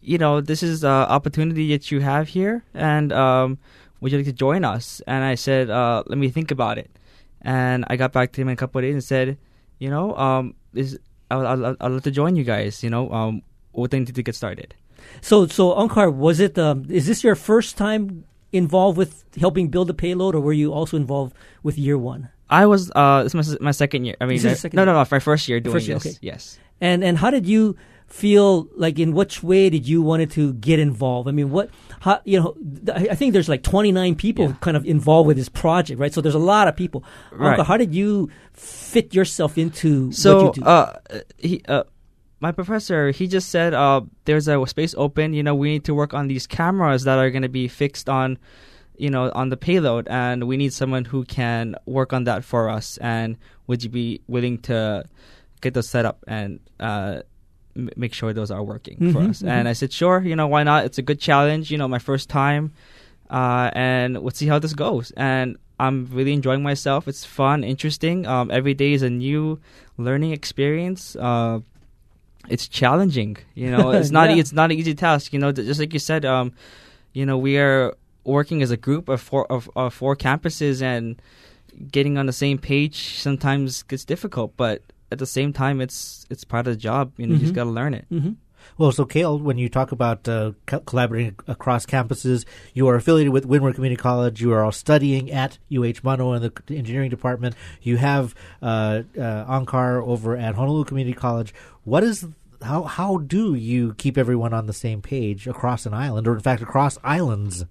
[0.00, 3.58] "You know, this is the opportunity that you have here, and um,
[4.00, 6.90] would you like to join us?" And I said, uh, "Let me think about it."
[7.42, 9.38] And I got back to him in a couple of days and said,
[9.78, 10.98] "You know, um, is
[11.30, 12.82] I'd, I'd, I'd love to join you guys.
[12.82, 13.42] You know, um,
[13.72, 14.74] what they need to get started."
[15.20, 16.58] So, so Onkar, was it?
[16.58, 20.72] Um, is this your first time involved with helping build the payload, or were you
[20.72, 22.28] also involved with year one?
[22.50, 22.90] I was.
[22.94, 24.16] Uh, this is my, my second year.
[24.20, 26.06] I mean, I- no, no, no, my first year doing First year, this.
[26.06, 26.18] okay.
[26.22, 26.58] Yes.
[26.80, 28.68] And and how did you feel?
[28.74, 31.28] Like, in which way did you wanted to get involved?
[31.28, 31.68] I mean, what?
[32.00, 32.54] How, you know,
[32.86, 36.14] th- I think there's like 29 people kind of involved with this project, right?
[36.14, 37.04] So there's a lot of people.
[37.32, 37.58] Right.
[37.58, 40.68] Onkar, how did you fit yourself into So, what you do?
[40.68, 40.98] uh,
[41.36, 41.82] he, uh,
[42.40, 45.32] my professor, he just said, uh, there's a space open.
[45.34, 48.08] You know, we need to work on these cameras that are going to be fixed
[48.08, 48.38] on,
[48.96, 52.68] you know, on the payload, and we need someone who can work on that for
[52.68, 52.96] us.
[52.98, 55.04] And would you be willing to
[55.60, 57.22] get those set up and uh,
[57.76, 59.42] m- make sure those are working for Mhm, us?
[59.42, 59.48] mhm.
[59.50, 60.22] And I said, sure.
[60.22, 60.84] You know, why not?
[60.84, 61.70] It's a good challenge.
[61.70, 62.72] You know, my first time,
[63.30, 65.10] uh, and let's see how this goes.
[65.16, 67.06] And I'm really enjoying myself.
[67.08, 68.26] It's fun, interesting.
[68.26, 69.60] Um, every day is a new
[69.96, 71.14] learning experience.
[71.16, 71.60] Uh,
[72.50, 73.36] it's challenging.
[73.54, 74.30] You know, it's not.
[74.30, 74.36] Yeah.
[74.36, 75.32] It's not an easy task.
[75.32, 76.24] You know, just like you said.
[76.24, 76.52] Um,
[77.12, 81.20] you know, we are working as a group of four of, of four campuses, and
[81.90, 84.56] getting on the same page sometimes gets difficult.
[84.56, 87.12] But at the same time, it's it's part of the job.
[87.16, 87.56] You know, you just Mhm.
[87.56, 88.06] got to learn it.
[88.10, 88.32] mm-hmm.
[88.76, 93.32] Well, so Kale, when you talk about uh, co- collaborating across campuses, you are affiliated
[93.32, 94.40] with Windward Community College.
[94.42, 97.54] You are all studying at UH Mano in the engineering department.
[97.80, 101.54] You have uh, uh, Onkar over at Honolulu Community College.
[101.84, 102.26] What is
[102.62, 106.40] how how do you keep everyone on the same page across an island, or in
[106.40, 107.64] fact across islands?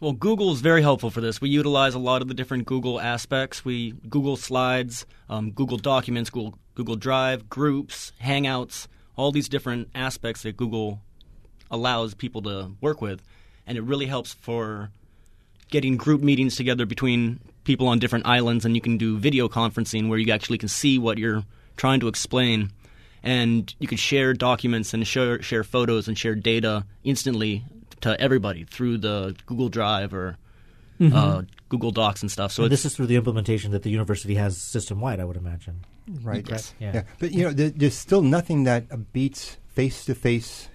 [0.00, 1.40] Well, Google is very helpful for this.
[1.40, 3.64] We utilize a lot of the different Google aspects.
[3.64, 10.42] We Google Slides, um, Google Documents, Google Google Drive, Groups, Hangouts, all these different aspects
[10.42, 11.00] that Google
[11.70, 13.20] allows people to work with,
[13.66, 14.90] and it really helps for
[15.70, 20.08] getting group meetings together between people on different islands, and you can do video conferencing
[20.08, 21.44] where you actually can see what you're
[21.76, 22.70] trying to explain,
[23.28, 27.62] and you could share documents and share share photos and share data instantly
[28.00, 30.38] to everybody through the Google Drive or
[30.98, 32.52] uh, Google Docs and stuff.
[32.52, 35.36] So and this is through the implementation that the university has system wide, I would
[35.36, 35.84] imagine.
[36.22, 36.48] Right.
[36.48, 36.72] Yes.
[36.80, 36.92] Yeah.
[36.94, 37.02] Yeah.
[37.18, 40.70] But you know, there, there's still nothing that uh, beats face-to-face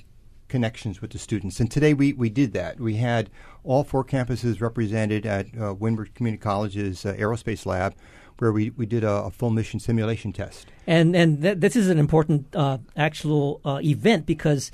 [0.47, 1.59] connections with the students.
[1.59, 2.79] And today we, we did that.
[2.79, 3.31] We had
[3.63, 7.95] all four campuses represented at uh, Windward Community College's uh, aerospace lab,
[8.39, 10.67] where we, we did a, a full mission simulation test.
[10.87, 14.71] And and th- this is an important uh, actual uh, event because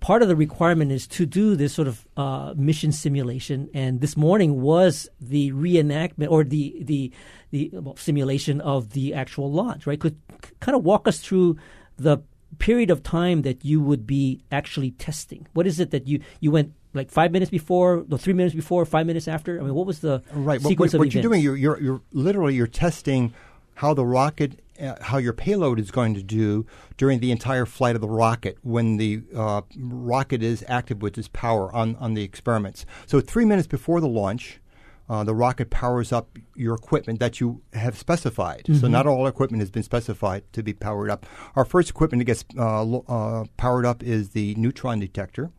[0.00, 3.68] part of the requirement is to do this sort of uh, mission simulation.
[3.74, 7.12] And this morning was the reenactment or the the
[7.50, 9.86] the well, simulation of the actual launch.
[9.86, 9.98] Right?
[9.98, 11.56] Could c- kind of walk us through
[11.96, 12.18] the
[12.58, 15.46] period of time that you would be actually testing.
[15.52, 18.84] What is it that you you went like five minutes before, no, three minutes before,
[18.84, 19.58] five minutes after?
[19.58, 20.60] I mean, what was the Right.
[20.60, 23.32] What, sequence what, of what you're doing, you're, you're, you're literally you're testing
[23.74, 27.94] how the rocket, uh, how your payload is going to do during the entire flight
[27.94, 32.22] of the rocket when the uh, rocket is active with its power on, on the
[32.22, 32.84] experiments.
[33.06, 34.60] So three minutes before the launch,
[35.08, 38.66] uh, the rocket powers up your equipment that you have specified.
[38.78, 41.24] So not all equipment has been specified to be powered up.
[41.56, 45.50] Our first equipment that gets uh, uh, powered up is the neutron detector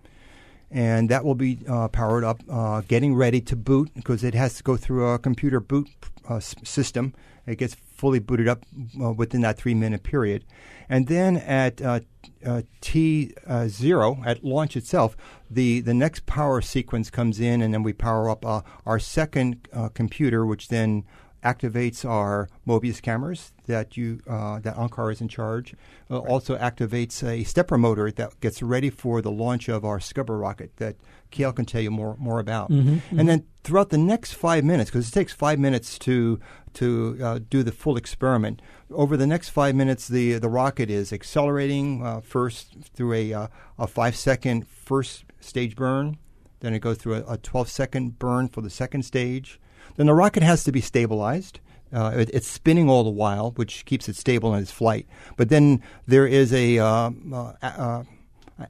[0.72, 4.56] and that will be uh, powered up, uh, getting ready to boot because it has
[4.56, 5.90] to go through a computer boot
[6.28, 7.14] uh, system.
[7.48, 8.66] It gets fully booted up
[9.02, 10.46] uh, within that three minute period.
[10.88, 12.02] And then at uh,
[12.46, 15.18] uh, T uh, zero, at launch itself,
[15.50, 18.46] the, the next power sequence comes in, and then we power up
[18.86, 21.06] our second computer, which then
[21.44, 25.74] activates our Mobius cameras that you uh, that Onkar is in charge.
[26.10, 30.40] Uh, Also activates a stepper motor that gets ready for the launch of our Scubber
[30.40, 30.96] rocket that
[31.32, 32.70] Kale can tell you more more about.
[32.70, 36.40] And then throughout the next five minutes, because it takes five minutes to
[36.74, 38.62] to uh, do the full experiment.
[38.92, 43.48] Over the next five minutes, the the rocket is accelerating uh, first through a uh,
[43.78, 46.18] a five second first stage burn.
[46.62, 49.60] Then it goes through a, a 12 second burn for the second stage.
[50.00, 51.60] Then the rocket has to be stabilized.
[51.92, 55.06] Uh, it, it's spinning all the while, which keeps it stable in its flight.
[55.36, 58.04] But then there is a um, uh, uh,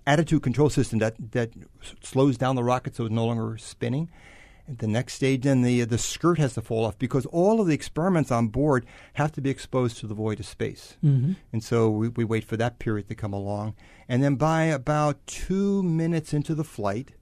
[0.08, 1.52] attitude control system that, that
[1.84, 4.10] s- slows down the rocket so it's no longer spinning.
[4.68, 7.76] The next stage, then the the skirt has to fall off because all of the
[7.76, 11.36] experiments on board have to be exposed to the void of space, Mhm.
[11.54, 13.74] and so we, we wait for that period to come along,
[14.08, 17.14] and then by about two minutes into the flight,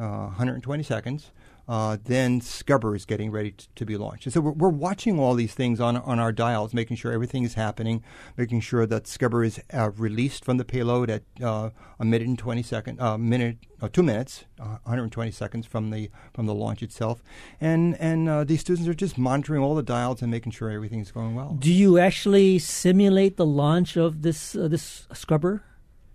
[0.00, 1.30] uh, 120 seconds,
[1.68, 4.26] uh, then Scubber is getting ready t- to be launched.
[4.26, 7.44] And so we're, we're watching all these things on on our dials, making sure everything
[7.44, 8.02] is happening,
[8.36, 12.38] making sure that Scubber is uh, released from the payload at uh, a minute and
[12.38, 16.82] 20 second, uh, minute, uh, two minutes, uh, 120 seconds from the from the launch
[16.82, 17.22] itself,
[17.60, 21.00] and and uh, these students are just monitoring all the dials and making sure everything
[21.00, 21.56] is going well.
[21.58, 25.62] Do you actually simulate the launch of this uh, this scrubber?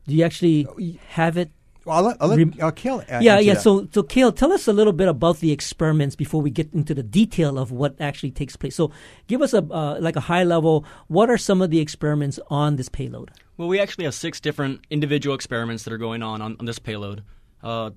[0.07, 1.51] Do you actually have it?
[1.87, 3.53] Well, I'll let, I'll let Rem- uh, Kale a- yeah, yeah.
[3.53, 3.61] that.
[3.61, 6.93] So, so Kale, tell us a little bit about the experiments before we get into
[6.93, 8.75] the detail of what actually takes place.
[8.75, 8.91] So,
[9.27, 10.83] give us a uh, like a high level.
[11.07, 13.31] What are some of the experiments on this payload?
[13.55, 16.77] Well, we actually have six different individual experiments that are going on on, on this
[16.79, 17.23] payload.
[17.63, 17.91] Uh,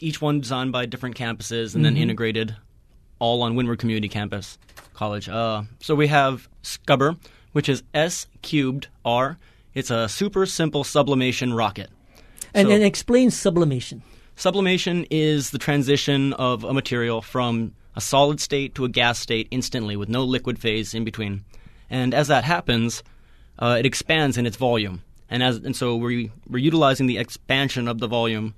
[0.00, 2.00] each one designed by different campuses and then Mhm.
[2.00, 2.56] integrated
[3.20, 4.58] all on Windward Community Campus
[4.94, 5.28] College.
[5.28, 7.16] Uh, so we have Scubber,
[7.52, 9.38] which is S cubed R.
[9.74, 11.90] It's a super simple sublimation rocket.
[12.54, 14.02] And, So- and explain sublimation.
[14.36, 19.48] Sublimation is the transition of a material from a solid state to a gas state
[19.50, 21.44] instantly with no liquid phase in between.
[21.90, 23.02] And as that happens,
[23.58, 25.02] uh, it expands in its volume.
[25.28, 28.54] And, as, and so we, we're utilizing the expansion of the volume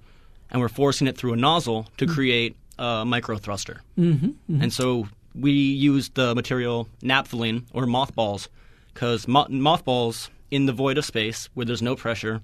[0.51, 3.83] and we're forcing it through a nozzle to create a micro thruster.
[3.99, 4.63] Mhm, mhm.
[4.63, 8.49] And so we use the material naphthalene or mothballs
[8.95, 12.41] because mo- mothballs in the void of space where there's no pressure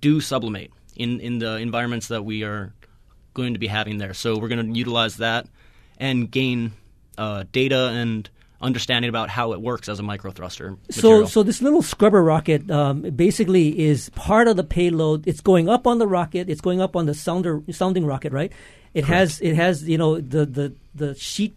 [0.00, 2.72] do sublimate in, in the environments that we are
[3.34, 4.14] going to be having there.
[4.14, 5.46] So we're going to utilize that
[5.98, 6.72] and gain
[7.18, 8.28] uh, data and
[8.60, 10.76] understanding about how it works as a micro thruster.
[10.90, 15.26] So, so this little scrubber rocket um, basically is part of the payload.
[15.26, 16.48] It's going up on the rocket.
[16.48, 18.52] It's going up on the sounder sounding rocket, right?
[18.94, 21.56] It has it has you know the the the sheet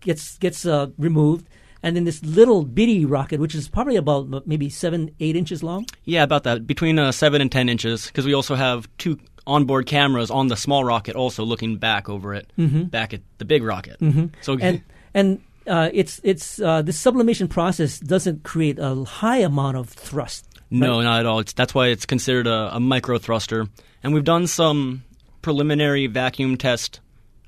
[0.00, 1.46] gets gets uh, removed,
[1.82, 5.86] and then this little bitty rocket, which is probably about maybe seven eight inches long.
[6.04, 6.66] Yeah, about that.
[6.66, 10.56] Between uh, 7 and 10 inches, because we also have two onboard cameras on the
[10.56, 12.90] small rocket also looking back over it, Mhm.
[12.90, 13.96] back at the big rocket.
[13.98, 14.82] hmm So and
[15.14, 20.46] and uh, it's it's uh, the sublimation process doesn't create a high amount of thrust.
[20.70, 21.40] No, not at all.
[21.40, 23.66] It's, that's why it's considered a, a micro thruster.
[24.02, 25.02] And we've done some
[25.42, 27.00] preliminary vacuum test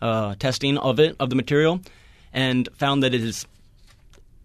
[0.02, 1.80] uh, testing of it, of the material,
[2.32, 3.46] and found that it is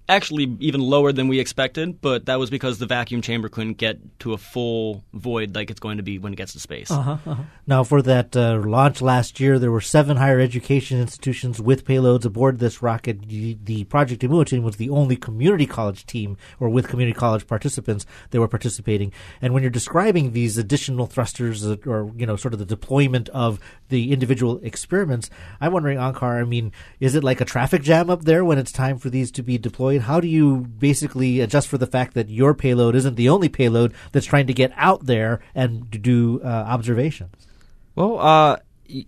[0.10, 3.98] actually even lower than we expected, but that was because the vacuum chamber couldn't get
[4.20, 6.90] to a full void like it's going to be when it gets to space.
[6.90, 7.44] Uh-huh, uh-huh.
[7.68, 12.26] Now, for that uh, launch last year, there were seven higher education institutions with payloads
[12.26, 13.28] aboard this rocket.
[13.30, 18.06] The, Project Imua team was the only community college team, or with community college participants,
[18.32, 19.14] that were participating.
[19.42, 23.30] And when you're describing these additional thrusters, uh, or you know, sort of the deployment
[23.30, 25.30] of the individual experiments,
[25.62, 28.72] I'm wondering, Onkar, I mean, is it like a traffic jam up there when it's
[28.72, 29.99] time for these to be deployed?
[30.02, 33.94] How do you basically adjust for the fact that your payload isn't the only payload
[34.12, 37.48] that's trying to get out there and do uh, observations?
[37.96, 38.58] Well, uh,
[38.90, 39.06] y-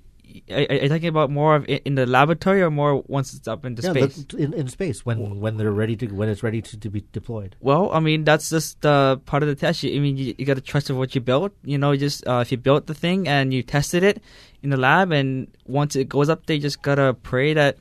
[0.50, 3.66] are, are you talking about more of in the laboratory or more once it's up
[3.66, 4.26] into yeah, space?
[4.38, 7.56] in, in space when when they're ready to when it's ready to, to be deployed.
[7.60, 9.84] Well, I mean that's just uh, part of the test.
[9.84, 11.54] You, I mean, you, you got to trust of what you built.
[11.64, 14.22] You know, just uh, if you built the thing and you tested it
[14.62, 17.78] in the lab, and once it goes up there, you just gotta pray that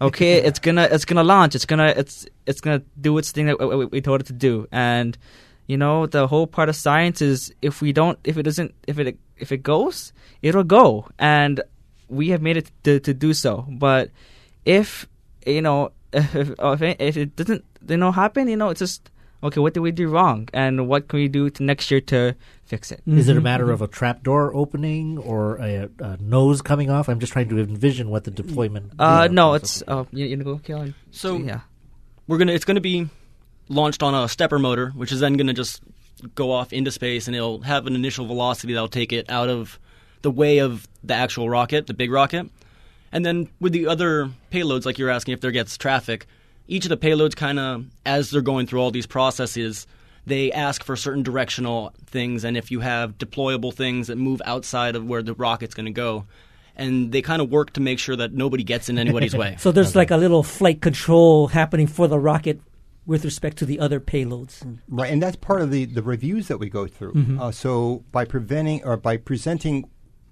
[0.00, 1.54] okay, it's gonna it's gonna launch.
[1.54, 4.66] It's gonna it's it's gonna do its thing that we, we- told it to do.
[4.72, 5.16] And
[5.66, 8.98] you know, the whole part of science is if we don't, if it doesn't, if
[8.98, 11.08] it if it goes, it'll go.
[11.18, 11.62] And
[12.08, 13.66] we have made it to, to do so.
[13.68, 14.10] But
[14.64, 15.08] if
[15.46, 19.10] you know, if if it doesn't, you know, happen, you know, it's just
[19.44, 19.60] okay.
[19.60, 22.90] What did we do wrong, and what can we do to next year to fix
[22.90, 23.02] it?
[23.06, 27.08] Is it a matter of a trap door opening or a, a nose coming off?
[27.08, 28.92] I'm just trying to envision what the deployment.
[28.98, 29.62] Uh, you know, no, is.
[29.62, 30.94] it's uh, you, you go, Keelan?
[31.10, 31.60] So yeah,
[32.26, 33.08] we're gonna it's gonna be
[33.68, 35.82] launched on a stepper motor, which is then gonna just
[36.34, 39.78] go off into space, and it'll have an initial velocity that'll take it out of
[40.22, 42.50] the way of the actual rocket, the big rocket.
[43.12, 46.26] And then with the other payloads, like you're asking if there gets traffic,
[46.66, 49.86] each of the payloads kind of, as they're going through all these processes,
[50.26, 54.96] they ask for certain directional things, and if you have deployable things that move outside
[54.96, 56.24] of where the rocket's going to go,
[56.76, 59.56] and they kind of work to make sure that nobody gets in anybody's way.
[59.60, 62.60] So there's like a little flight control happening for the rocket
[63.06, 64.78] with respect to the other payloads.
[64.88, 67.12] Right, and that's part of the, the reviews that we go through.
[67.12, 67.38] Mhm.
[67.40, 69.88] Uh, so by preventing or by presenting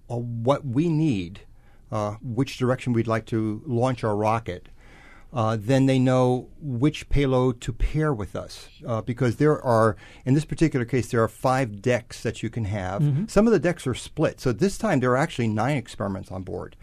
[0.09, 1.41] uh, what we need,
[1.93, 4.69] uh, which direction we'd like to launch our rocket,
[5.33, 8.69] uh, then they know which payload to pair with us.
[8.87, 12.65] Uh, because there are, in this particular case, there are five decks that you can
[12.67, 13.03] have.
[13.03, 13.31] Mhm.
[13.31, 14.41] Some of the decks are split.
[14.41, 16.77] So this time there are actually nine experiments on board.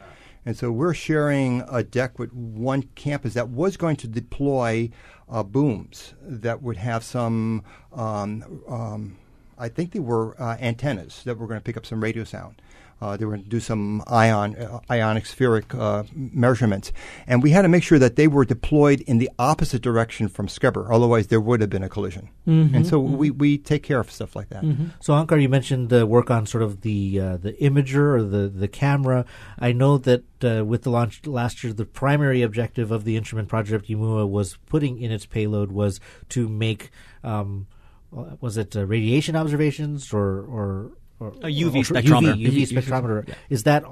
[0.45, 4.89] And so we're sharing a deck with one campus that was going to deploy
[5.29, 7.61] uh, booms that would have some,
[7.93, 9.17] um, um,
[9.59, 12.61] I think they were uh, antennas that were going to pick up some radio sound.
[13.01, 16.91] Uh, they were going to do some ion, uh, ionospheric uh, measurements.
[17.27, 20.47] And we had to make sure that they were deployed in the opposite direction from
[20.47, 20.93] Scubber.
[20.93, 22.29] Otherwise, there would have been a collision.
[22.47, 23.17] Mhm, And so mhm.
[23.17, 24.63] we, we take care of stuff like that.
[24.99, 28.47] So Onkar, you mentioned the work on sort of the uh, the imager or the
[28.49, 29.25] the camera.
[29.59, 33.47] I know that uh, with the launch last year, the primary objective of the instrument
[33.47, 36.91] project Imua was putting in its payload was to make
[37.23, 37.67] um,
[38.11, 42.36] was it uh, radiation observations or or or, A UV or- spectrometer.
[42.36, 43.28] UV, UV UV spectrometer.
[43.28, 43.34] yeah.
[43.49, 43.84] Is that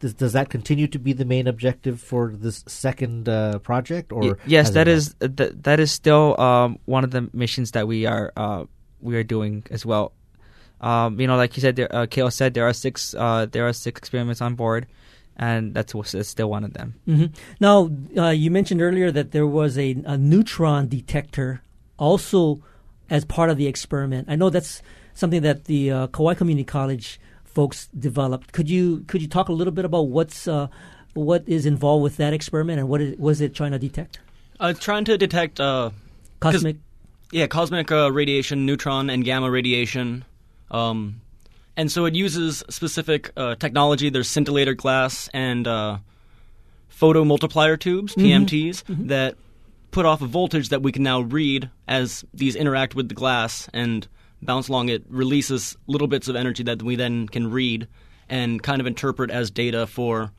[0.00, 4.12] does, does that continue to be the main objective for this second uh, project?
[4.12, 7.10] Or Y- yes, has that it is uh, th- that is still um, one of
[7.10, 8.64] the missions that we are uh,
[9.00, 10.12] we are doing as well.
[10.80, 13.66] Um, you know, like you said, there, uh, Kale said there are six uh, there
[13.66, 14.86] are six experiments on board,
[15.36, 16.94] and that's, that's still one of them.
[17.06, 17.26] hmm
[17.60, 21.62] Now, uh, you mentioned earlier that there was a, a neutron detector
[21.96, 22.60] also
[23.08, 24.26] as part of the experiment.
[24.28, 24.82] I know that's
[25.14, 28.52] something that the uh, Kauai Community College folks developed.
[28.52, 30.68] Could you could you talk a little bit about what's uh,
[31.14, 34.18] what is involved with that experiment and what was it trying to detect?
[34.60, 35.90] Uh, trying to detect uh,
[36.40, 36.76] Cosmic.
[37.32, 40.24] yeah, cosmic uh, radiation, neutron and gamma radiation.
[40.70, 41.20] Um,
[41.76, 44.10] and so it uses specific uh, technology.
[44.10, 45.98] There's scintillator glass and uh,
[46.88, 48.14] photo multiplier tubes.
[48.14, 49.36] PMTs, that
[49.90, 53.68] put off a voltage that we can now read as these interact with the glass
[53.72, 54.06] and
[54.44, 54.88] bounce along.
[54.88, 57.88] It releases little bits of energy that we then can read
[58.28, 60.32] and kind of interpret as data for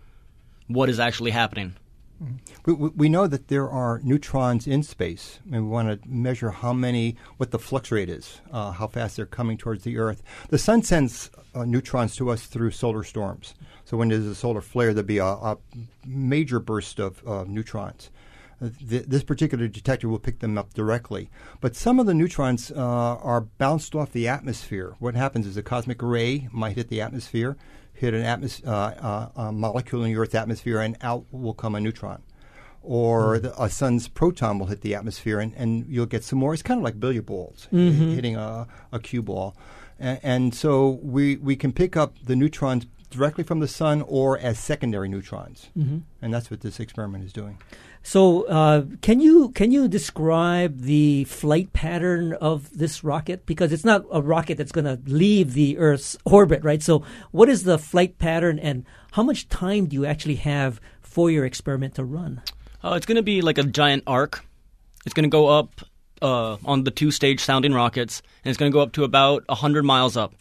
[0.68, 1.76] what is actually happening.
[2.66, 6.72] We, we know that there are neutrons in space, and we want to measure how
[6.72, 10.24] many, what the flux rate is, uh, how fast they're coming towards the Earth.
[10.50, 13.54] The sun sends uh, neutrons to us through solar storms.
[13.84, 15.58] So when there's a solar flare, there'll be a, a
[16.06, 18.10] major burst of uh, neutrons.
[18.62, 21.30] Th- this particular detector will pick them up directly.
[21.62, 24.96] But some of the neutrons uh, are bounced off the atmosphere.
[25.00, 27.58] What happens is a cosmic ray might hit the atmosphere,
[27.94, 31.76] hit an atmos- uh, uh, a molecule in the Earth's atmosphere, and out will come
[31.76, 32.22] a neutron.
[32.82, 36.54] Or the, a sun's proton will hit the atmosphere, and, and you'll get some more.
[36.54, 38.14] It's kind of like billiard balls Mhm.
[38.16, 39.56] hitting a, a cue ball.
[40.00, 42.86] A- and so we, we can pick up the neutrons
[43.16, 45.70] directly from the sun or as secondary neutrons.
[45.78, 46.02] Mhm.
[46.22, 47.58] And that's what this experiment is doing.
[48.04, 53.48] So, uh, can you can you describe the flight pattern of this rocket?
[53.48, 56.84] Because it's not a rocket that's going to leave the Earth's orbit, right?
[56.84, 61.32] So, what is the flight pattern, and how much time do you actually have for
[61.32, 62.42] your experiment to run?
[62.84, 64.46] Uh, it's going to be like a giant arc.
[65.06, 65.82] It's going to go up
[66.22, 69.44] uh, on the two stage sounding rockets, and it's going to go up to about
[69.48, 70.36] 100 miles up.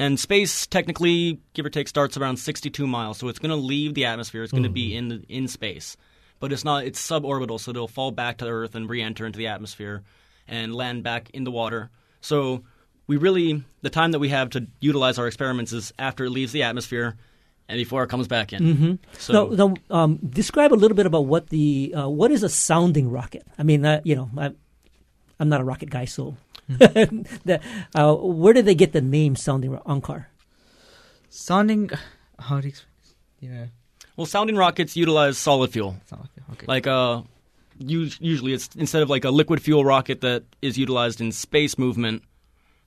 [0.00, 3.18] And space, technically, give or take, starts around 62 miles.
[3.18, 4.42] So it's going to leave the atmosphere.
[4.42, 5.96] It's going to be in the, in space,
[6.38, 6.84] but it's not.
[6.84, 10.02] It's suborbital, so it'll fall back to Earth and re-enter into the atmosphere
[10.48, 11.90] and land back in the water.
[12.22, 12.64] So
[13.06, 16.52] we really the time that we have to utilize our experiments is after it leaves
[16.52, 17.16] the atmosphere
[17.68, 18.62] and before it comes back in.
[18.62, 18.94] Mm-hmm.
[19.18, 22.48] So now, now um, describe a little bit about what the uh, what is a
[22.48, 23.46] sounding rocket.
[23.58, 24.52] I mean, uh, you know, I,
[25.38, 26.36] I'm not a rocket guy, so
[27.44, 27.60] the,
[27.94, 30.26] uh, where did they get the name sounding ro- Onkar?
[31.28, 31.90] Sounding,
[32.38, 32.90] how do you explain?
[33.40, 33.66] Yeah,
[34.16, 35.96] Well, sounding rockets utilize solid fuel.
[36.06, 36.66] solid fuel, okay.
[36.66, 37.22] Like uh,
[37.78, 42.22] usually it's instead of like a liquid fuel rocket that is utilized in space movement,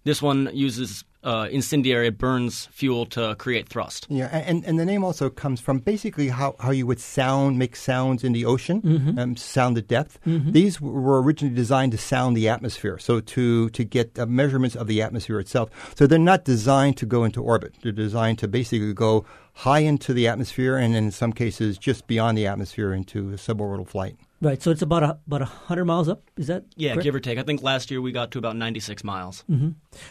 [0.03, 2.09] this one uses uh, incendiary.
[2.09, 4.07] Burns fuel to create thrust.
[4.09, 7.75] Yeah, and, and the name also comes from basically how, how you would sound, make
[7.75, 9.19] sounds in the ocean, Mhm.
[9.19, 10.19] um, sound the depth.
[10.25, 10.53] Mhm.
[10.53, 14.87] These were originally designed to sound the atmosphere, so to, to get uh, measurements of
[14.87, 15.69] the atmosphere itself.
[15.97, 17.75] So they're not designed to go into orbit.
[17.81, 22.37] They're designed to basically go high into the atmosphere and in some cases just beyond
[22.37, 24.15] the atmosphere into a suborbital flight.
[24.43, 24.61] Right.
[24.61, 26.21] So it's about a, about hundred miles up.
[26.35, 27.03] Is that Yeah, correct?
[27.05, 27.39] give or take.
[27.39, 29.45] I think last year we got to about 96 miles.
[29.49, 29.69] Mm-hmm.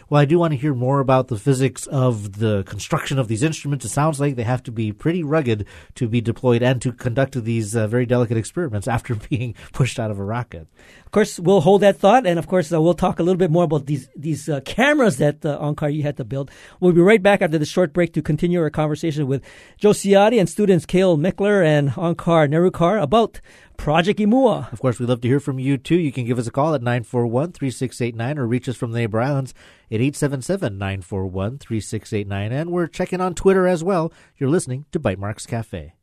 [0.09, 3.43] Well, I do want to hear more about the physics of the construction of these
[3.43, 3.85] instruments.
[3.85, 7.41] It sounds like they have to be pretty rugged to be deployed and to conduct
[7.43, 10.67] these uh, very delicate experiments after being pushed out of a rocket.
[11.05, 13.51] Of course, we'll hold that thought, and of course, uh, we'll talk a little bit
[13.51, 16.49] more about these these uh, cameras that uh, Onkar you had to build.
[16.79, 19.43] We'll be right back after the short break to continue our conversation with
[19.77, 23.39] Joe Ciotti and students Kale Mickler and Onkar Nerukar about
[23.77, 24.71] Project Imua.
[24.71, 25.97] Of course, we'd love to hear from you too.
[25.97, 29.19] You can give us a call at 941 3689 or reach us from the neighbor
[29.19, 29.53] islands
[29.91, 32.51] at 877 941 3689.
[32.51, 34.13] And we're checking on Twitter as well.
[34.37, 35.93] You're listening to Bytemarks Cafe.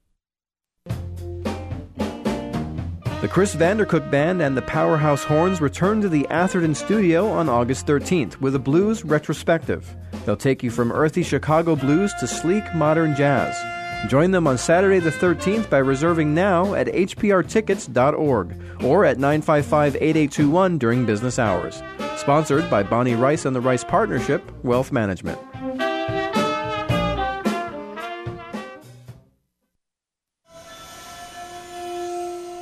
[3.20, 7.86] The Chris Vandercook Band and the Powerhouse Horns return to the Atherton studio on August
[7.86, 9.94] 13th with a blues retrospective.
[10.24, 13.79] They'll take you from earthy Chicago blues to sleek modern jazz.
[14.08, 20.78] Join them on Saturday the 13th by reserving now at hprtickets.org or at 955 8821
[20.78, 21.82] during business hours.
[22.16, 25.38] Sponsored by Bonnie Rice and the Rice Partnership, Wealth Management.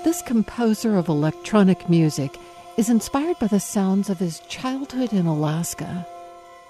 [0.05, 2.36] This composer of electronic music
[2.76, 6.07] is inspired by the sounds of his childhood in Alaska.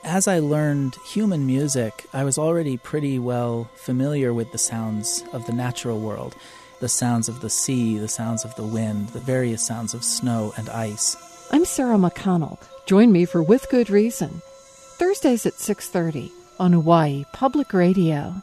[0.05, 5.47] As I learned human music, I was already pretty well familiar with the sounds of
[5.47, 6.35] the natural world
[6.81, 10.53] the sounds of the sea, the sounds of the wind, the various sounds of snow
[10.57, 11.17] and ice.
[11.51, 12.59] I'm Sarah McConnell.
[12.87, 14.43] Join me for With Good Reason,
[14.99, 16.31] Thursdays at 6:30
[16.61, 18.43] on Hawaii Public Radio.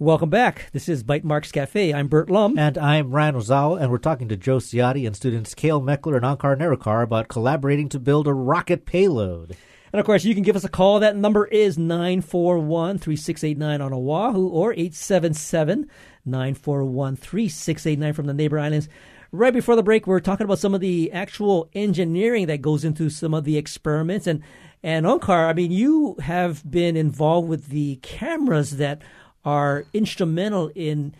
[0.00, 0.70] Welcome back.
[0.72, 1.92] This is Bytemarks Cafe.
[1.92, 2.58] I'm Bert Lum.
[2.58, 6.24] And I'm Ryan Ozawa, and we're talking to Joe Ciotti and students Kale Meckler and
[6.24, 9.58] Onkar Nerukar about collaborating to build a rocket payload.
[9.92, 11.00] And of course, you can give us a call.
[11.00, 15.86] That number is 941 3689 on Oahu or 877
[16.24, 18.88] 941 3689 from the neighbor islands.
[19.32, 22.86] Right before the break, we are talking about some of the actual engineering that goes
[22.86, 24.26] into some of the experiments.
[24.26, 24.42] And,
[24.82, 29.02] and Onkar, I mean, you have been involved with the cameras that
[29.44, 31.14] are instrumental in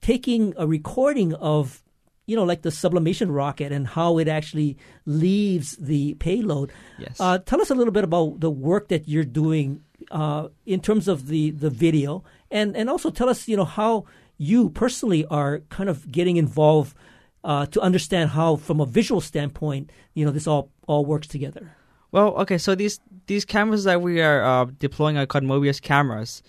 [0.00, 1.82] taking a recording of
[2.26, 6.72] you know like the sublimation rocket and how it actually leaves the payload.
[6.98, 7.20] Yes.
[7.20, 11.08] uh, tell us a little bit about the work that you're doing uh, in terms
[11.08, 12.24] of the, the video.
[12.50, 14.04] And, and also tell us you know how
[14.38, 16.96] you personally are kind of getting involved
[17.44, 21.76] uh, to understand how from a visual standpoint you know this all all works together.
[22.12, 26.42] Well, okay, so these these cameras that we are uh, deploying are called Mobius cameras,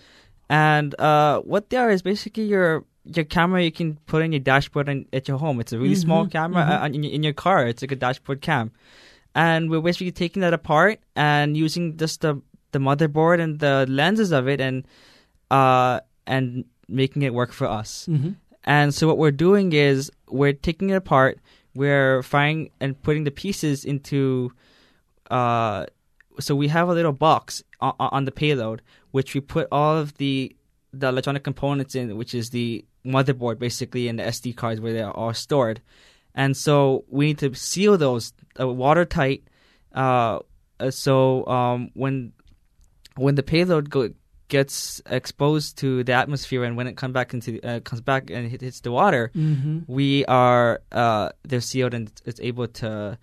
[0.48, 4.40] and uh, what they are is basically your your camera you can put in your
[4.40, 5.60] dashboard in, at your home.
[5.60, 6.82] It's a really small Mhm, camera mhm.
[6.82, 7.66] uh, in, your, in your car.
[7.66, 8.70] It's like a dashboard cam,
[9.34, 12.40] and we're basically taking that apart and using just the
[12.72, 14.84] the motherboard and the lenses of it, and
[15.50, 18.06] uh and making it work for us.
[18.10, 18.36] Mhm.
[18.64, 21.38] And so what we're doing is we're taking it apart.
[21.74, 24.52] We're finding and putting the pieces into.
[25.30, 25.86] Uh,
[26.40, 30.14] so we have a little box on, on the payload, which we put all of
[30.18, 30.54] the
[30.92, 35.02] the electronic components in, which is the motherboard basically, and the SD cards where they
[35.02, 35.80] are all stored.
[36.34, 39.44] And so we need to seal those uh, watertight.
[39.94, 40.38] Uh,
[40.80, 42.32] uh, so um, when
[43.16, 44.10] when the payload go,
[44.48, 48.48] gets exposed to the atmosphere and when it comes back into uh, comes back and
[48.48, 49.84] hit, hits the water, Mhm.
[49.88, 53.18] we are uh, they're sealed and it's able to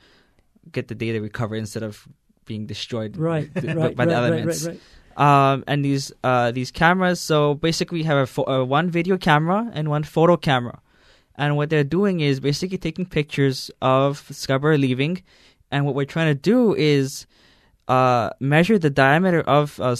[0.71, 2.07] get the data recovered instead of
[2.45, 4.67] being destroyed Right, th- right, by the right, right, elements.
[4.67, 4.79] right,
[5.17, 9.17] Um, and these uh, these cameras, so basically we have a pho- uh, one video
[9.17, 10.79] camera and one photo camera,
[11.35, 15.23] and what they're doing is basically taking pictures of Scubber leaving,
[15.71, 17.25] and what we're trying to do is
[17.87, 19.95] uh, measure the diameter of uh,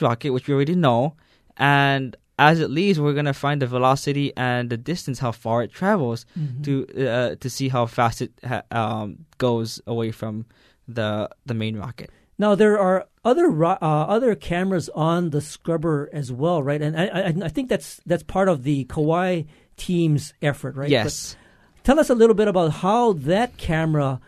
[0.00, 1.14] rocket, which we already know,
[1.56, 5.72] and as it leaves, we're gonna find the velocity and the distance, how far it
[5.72, 6.62] travels, Mhm.
[6.64, 6.72] to
[7.08, 10.46] uh, to see how fast it ha- um, goes away from
[10.88, 12.10] the the main rocket.
[12.38, 16.80] Now there are other ro- uh, other cameras on the scrubber as well, right?
[16.80, 19.42] And I, I, I think that's that's part of the Kauai
[19.76, 20.88] team's effort, right?
[20.88, 21.36] Yes.
[21.76, 24.20] But tell us a little bit about how that camera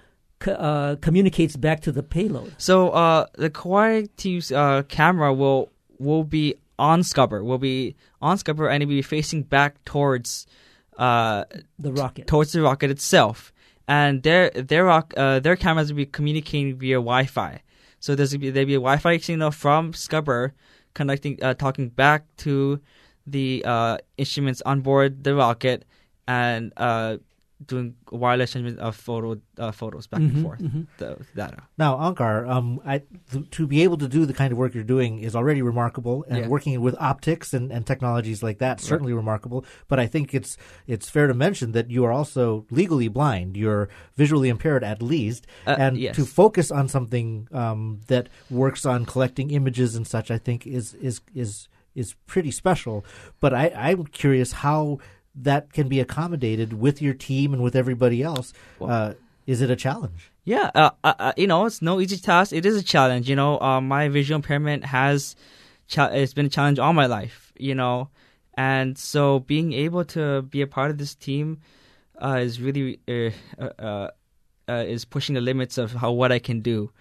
[0.47, 2.55] uh, communicates back to the payload.
[2.59, 8.39] So uh, the Kauai team's uh, camera will will be on Scubber, will be on
[8.39, 10.47] Scubber, and it'll be facing back towards
[10.99, 11.45] uh,
[11.79, 12.27] The rocket.
[12.27, 13.53] towards the rocket itself.
[13.91, 17.61] And their their uh, their cameras will be communicating via Wi-Fi.
[17.99, 20.53] So there's there'll be a Wi-Fi signal from Scubber
[20.95, 22.79] connecting, uh, talking back to
[23.27, 25.85] the uh, instruments on board the rocket,
[26.29, 27.17] and uh,
[27.67, 30.61] doing wireless transmission of photo uh, photos back Mhm, and forth.
[30.61, 30.87] mhm.
[30.99, 31.63] The data.
[31.77, 34.83] Now, Onkar, um, I, th- to be able to do the kind of work you're
[34.83, 36.49] doing is already remarkable, and Yeah.
[36.49, 39.65] working with optics and, and technologies like that certainly remarkable.
[39.89, 40.57] But I think it's
[40.87, 43.57] it's fair to mention that you are also legally blind.
[43.57, 46.17] You're visually impaired at least, Uh, and yes.
[46.17, 50.95] to focus on something um, that works on collecting images and such, I think is
[50.95, 53.05] is is is pretty special.
[53.41, 54.99] But I, I'm curious how
[55.35, 58.53] that can be accommodated with your team and with everybody else.
[58.81, 59.15] uh,
[59.47, 60.31] is it a challenge?
[60.45, 62.53] Yeah, uh, uh, uh, you know, it's no easy task.
[62.53, 63.29] It is a challenge.
[63.29, 65.35] You know, uh, my visual impairment has
[65.89, 67.53] cha- it's been a challenge all my life.
[67.59, 68.11] You know,
[68.55, 71.61] and so being able to be a part of this team
[72.23, 73.31] uh, is really uh,
[73.79, 74.11] uh,
[74.69, 76.93] uh, is pushing the limits of how what I can do,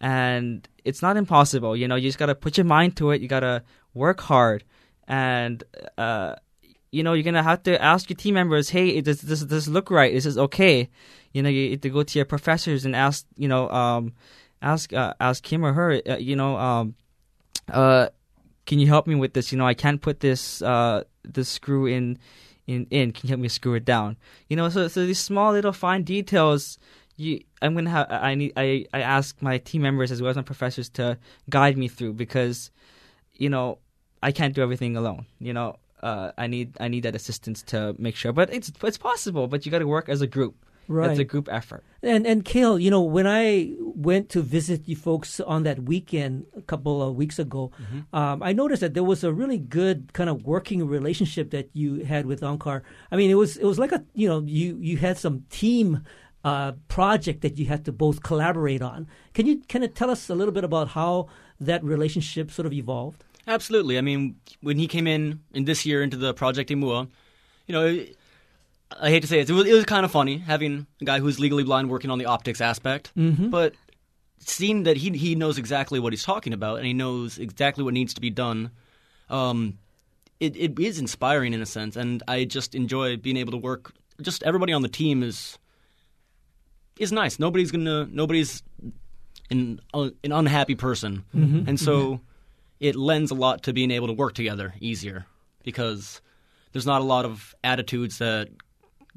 [0.00, 1.76] and it's not impossible.
[1.76, 3.20] You know, you just gotta put your mind to it.
[3.20, 3.64] You gotta
[3.94, 4.64] work hard,
[5.06, 5.62] and
[5.98, 6.36] uh,
[6.90, 9.68] you know, you're gonna have to ask your team members, "Hey, does this does this
[9.68, 10.12] look right?
[10.12, 10.88] Is this okay?"
[11.32, 14.14] You know, you to go to your professors and ask, you know, um,
[14.62, 16.94] ask uh, ask him or her, uh, you know, um,
[17.70, 18.08] uh,
[18.66, 19.52] can you help me with this?
[19.52, 22.18] You know, I can't put this uh, this screw in
[22.66, 23.12] in in.
[23.12, 24.16] Can you help me screw it down?
[24.48, 26.78] You know, so so these small little fine details.
[27.16, 28.06] You, I'm gonna have.
[28.10, 28.52] I need.
[28.56, 31.18] I I ask my team members as well as my professors to
[31.50, 32.70] guide me through because,
[33.34, 33.78] you know,
[34.22, 35.26] I can't do everything alone.
[35.40, 38.32] You know, uh, I need I need that assistance to make sure.
[38.32, 39.46] But it's it's possible.
[39.48, 40.54] But you got to work as a group.
[40.90, 41.10] Right.
[41.10, 41.84] It's a group effort.
[42.02, 46.46] And and Kale, you know, when I went to visit you folks on that weekend
[46.56, 48.16] a couple of weeks ago, Mm-hmm.
[48.16, 52.04] um, I noticed that there was a really good kind of working relationship that you
[52.06, 52.80] had with Onkar.
[53.12, 56.00] I mean, it was it was like a you know you you had some team
[56.42, 59.06] uh, project that you had to both collaborate on.
[59.34, 61.28] Can you kind of tell us a little bit about how
[61.60, 63.24] that relationship sort of evolved?
[63.48, 63.96] Absolutely.
[63.98, 67.08] I mean, when he came in in this year into the Project Imua,
[67.66, 68.14] you know, it-
[69.00, 71.18] I hate to say it, it was, it was kind of funny having a guy
[71.18, 73.50] who's legally blind working on the optics aspect, Mhm.
[73.50, 73.74] but
[74.38, 77.92] seeing that he he knows exactly what he's talking about and he knows exactly what
[77.92, 78.70] needs to be done,
[79.28, 79.76] um,
[80.40, 83.92] it, it is inspiring in a sense, and I just enjoy being able to work.
[84.22, 85.58] Just everybody on the team is
[86.98, 87.38] is nice.
[87.38, 88.62] Nobody's gonna nobody's
[89.50, 91.68] an uh, an unhappy person, Mhm.
[91.68, 92.20] and so
[92.80, 95.26] it lends a lot to being able to work together easier
[95.64, 96.20] because
[96.72, 98.48] there's not a lot of attitudes that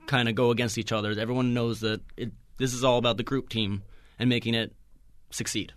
[0.07, 1.12] kind of go against each other.
[1.12, 3.84] Everyone knows that it, this is all about the group team
[4.18, 4.74] and making it
[5.30, 5.74] succeed.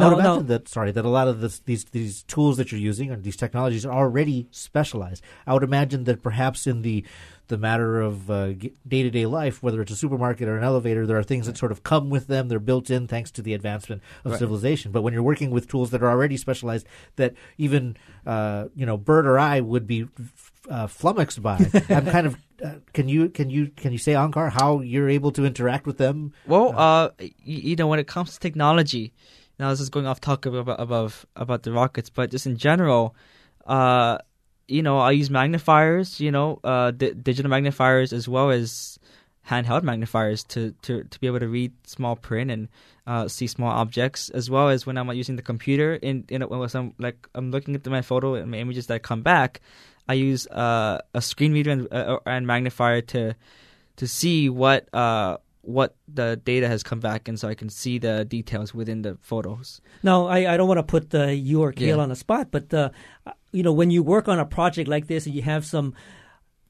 [0.00, 0.30] I would No, no.
[0.30, 3.16] imagine that sorry that a lot of this, these these tools that you're using or
[3.16, 5.24] these technologies are already specialized.
[5.44, 7.04] I would imagine that perhaps in the
[7.48, 11.18] the matter of day to day life, whether it's a supermarket or an elevator, there
[11.18, 12.48] are things that sort of come with them.
[12.48, 14.38] They're built in thanks to the advancement of Right.
[14.38, 14.92] civilization.
[14.92, 16.86] But when you're working with tools that are already specialized,
[17.16, 17.96] that even
[18.26, 20.06] uh, you know Bert or I would be
[20.70, 22.36] uh, flummoxed by, I'm kind of.
[22.64, 25.96] Uh, can you can you can you say Onkar how you're able to interact with
[25.98, 26.32] them?
[26.46, 29.12] Well, uh, y- you know, when it comes to technology,
[29.60, 33.14] now this is going off topic about above about the rockets, but just in general,
[33.66, 34.18] uh,
[34.68, 38.98] you know, I use magnifiers, you know, uh, di- digital magnifiers as well as
[39.48, 42.68] handheld magnifiers to, to, to be able to read small print and
[43.06, 46.68] uh, see small objects, as well as when I'm using the computer in in when
[46.74, 49.60] I'm like I'm looking at my photo and my images that come back,
[50.06, 53.34] I use uh, a screen reader and, uh, and magnifier to
[53.96, 57.98] to see what uh, what the data has come back, and so I can see
[57.98, 59.80] the details within the photos.
[60.02, 62.02] Now, I, I don't want to put uh, you or Kale Yeah.
[62.02, 62.90] on the spot, but uh,
[63.52, 65.94] you know, when you work on a project like this and you have some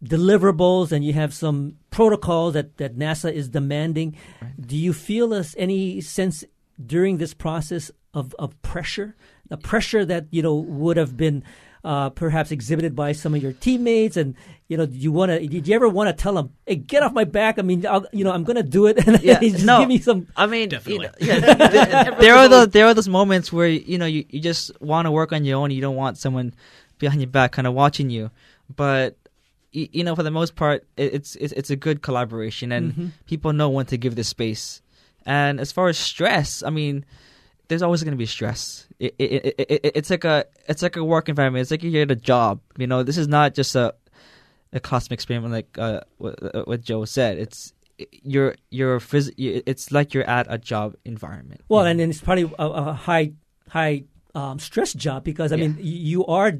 [0.04, 4.16] deliverables and you have some protocols that, that NASA is demanding,
[4.60, 6.44] do you feel us any sense
[6.84, 9.16] during this process of, of pressure,
[9.48, 11.42] the pressure that you know would have been
[11.88, 14.34] uh, perhaps exhibited by some of your teammates, and
[14.68, 15.40] you know, do you want to?
[15.46, 17.58] Did you ever want to tell them, "Hey, get off my back"?
[17.58, 19.80] I mean, I'll, you know, I'm going to do it, and Yeah, just no.
[19.80, 20.26] give me some.
[20.36, 21.08] I mean, Definitely.
[21.18, 21.54] You know, yeah,
[22.04, 25.06] there, there are those there are those moments where you know you, you just want
[25.06, 25.70] to work on your own.
[25.70, 26.52] You don't want someone
[26.98, 28.30] behind your back kind of watching you.
[28.76, 29.16] But
[29.74, 32.92] y- you know, for the most part, it, it's it's it's a good collaboration, and
[32.92, 33.10] Mhm.
[33.26, 34.82] people know when to give the space.
[35.24, 37.06] And as far as stress, I mean,
[37.68, 38.86] there's always going to be stress.
[38.98, 41.62] It, it, it, it, it's like a it's like a work environment.
[41.62, 42.60] It's like you're at a job.
[42.76, 43.94] You know, this is not just a
[44.72, 47.38] a cosmic experiment like uh, what, uh, what Joe said.
[47.38, 47.72] It's
[48.22, 51.62] you're you're phys- it's like you're at a job environment.
[51.68, 53.32] Well, and then it's probably a, a high
[53.68, 54.04] high
[54.38, 56.50] um, stress job because I mean you are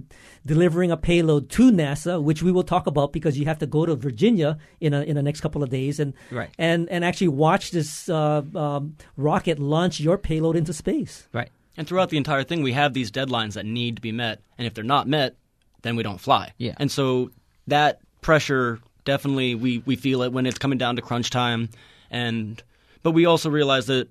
[0.53, 3.81] delivering a payload to NASA, which we will talk about because you have to go
[3.87, 4.51] to Virginia
[4.81, 6.51] in a, in the next couple of days and Right.
[6.59, 8.83] and and actually watch this uh, um,
[9.17, 11.15] rocket launch your payload into space.
[11.33, 11.51] Right.
[11.77, 14.67] And throughout the entire thing, we have these deadlines that need to be met, and
[14.67, 15.37] if they're not met,
[15.83, 16.45] then we don't fly.
[16.59, 16.75] Yeah.
[16.81, 17.31] And so
[17.69, 21.69] that pressure definitely we, we feel it when it's coming down to crunch time,
[22.11, 22.61] and
[23.05, 24.09] but we also realize that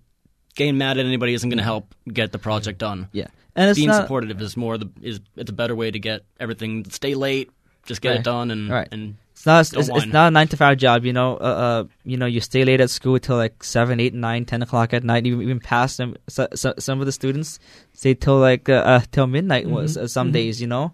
[0.58, 3.08] getting mad at anybody isn't going to help get the project done.
[3.14, 3.28] Yeah.
[3.56, 6.22] And it's being not- supportive is more the is it's a better way to get
[6.40, 6.86] everything.
[6.90, 7.50] Stay late,
[7.86, 8.20] just get Right.
[8.20, 8.88] it done, and Right.
[8.92, 11.38] and It's not don't it's, it's not a nine to five job, you know.
[11.38, 14.62] Uh, uh, you know, you stay late at school till like seven, eight, nine, ten
[14.62, 15.26] o'clock at night.
[15.28, 17.60] Even even past them, so, so, some of the students
[17.94, 19.70] stay till like uh, uh, till midnight.
[19.70, 20.02] Was Mhm.
[20.02, 20.34] uh, some Mhm.
[20.34, 20.94] days, you know.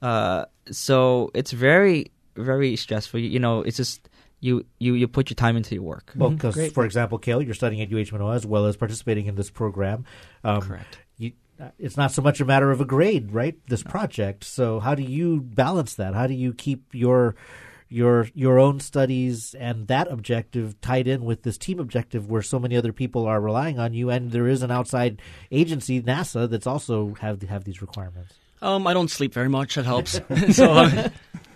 [0.00, 3.20] Uh, so it's very very stressful.
[3.20, 4.08] You know, it's just
[4.42, 6.12] you you you put your time into your work.
[6.16, 9.36] Well, because for example, Kale, you're studying at UH Manoa as well as participating in
[9.36, 10.04] this program.
[10.42, 10.98] Um, Correct.
[11.16, 13.54] You, uh, it's not so much a matter of a grade, right?
[13.68, 14.42] This project.
[14.44, 16.14] So how do you balance that?
[16.14, 17.36] How do you keep your
[17.88, 22.58] your your own studies and that objective tied in with this team objective where so
[22.58, 25.20] many other people are relying on you and there is an outside
[25.50, 28.32] agency NASA that's also have have these requirements
[28.62, 29.74] Um, I don't sleep very much.
[29.74, 30.12] That helps.
[30.56, 31.08] so, uh,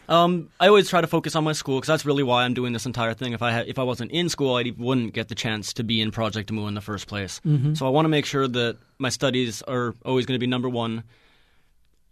[0.09, 2.73] um, I always try to focus on my school because that's really why I'm doing
[2.73, 3.33] this entire thing.
[3.33, 6.01] If I ha- if I wasn't in school, I wouldn't get the chance to be
[6.01, 7.41] in Project Imua in the first place.
[7.47, 7.77] Mhm.
[7.77, 10.69] So I want to make sure that my studies are always going to be number
[10.69, 11.03] one.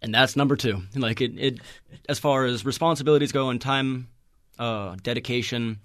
[0.01, 0.81] and that's number two.
[0.95, 1.59] Like it, it
[2.09, 4.07] as far as responsibilities go and time
[4.59, 5.79] uh, dedication,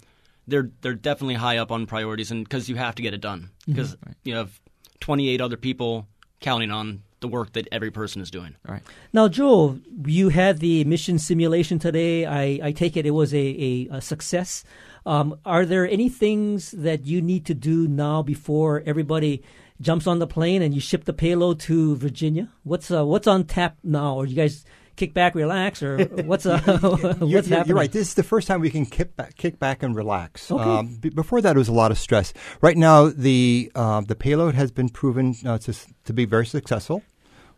[0.47, 3.49] they're they're definitely high up on priorities, and because you have to get it done
[3.65, 4.59] because you have
[4.99, 6.07] 28 other people
[6.39, 8.55] counting on the work that every person is doing.
[8.67, 8.81] Right.
[9.13, 12.25] Now, Joel, you had the mission simulation today.
[12.25, 14.63] I, I take it it was a, a, a success.
[15.05, 19.43] Um, are there any things that you need to do now before everybody
[19.79, 22.49] jumps on the plane and you ship the payload to Virginia?
[22.63, 24.15] What's uh, what's on tap now?
[24.15, 24.65] Or you guys
[24.95, 27.67] kick back, relax, or what's uh, what's you're, happening?
[27.67, 27.91] You're right.
[27.91, 30.51] This is the first time we can kick back, kick back and relax.
[30.51, 30.63] Okay.
[30.63, 32.33] Um, b- before that, it was a lot of stress.
[32.61, 35.73] Right now, the uh, the payload has been proven uh, to
[36.05, 37.01] to be very successful.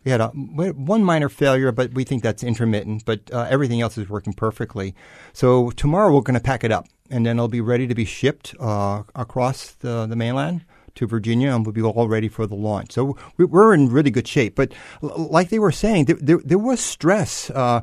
[0.04, 3.04] We had a, one minor failure, but we think that's intermittent.
[3.04, 4.94] But uh, everything else is working perfectly.
[5.32, 8.04] So tomorrow we're going to pack it up, and then it'll be ready to be
[8.04, 10.64] shipped uh, across the, the mainland
[10.96, 12.92] to Virginia, and we'll be all ready for the launch.
[12.92, 14.54] So we, we're in really good shape.
[14.54, 17.50] But l- like they were saying, there, there, there was stress.
[17.50, 17.82] Uh,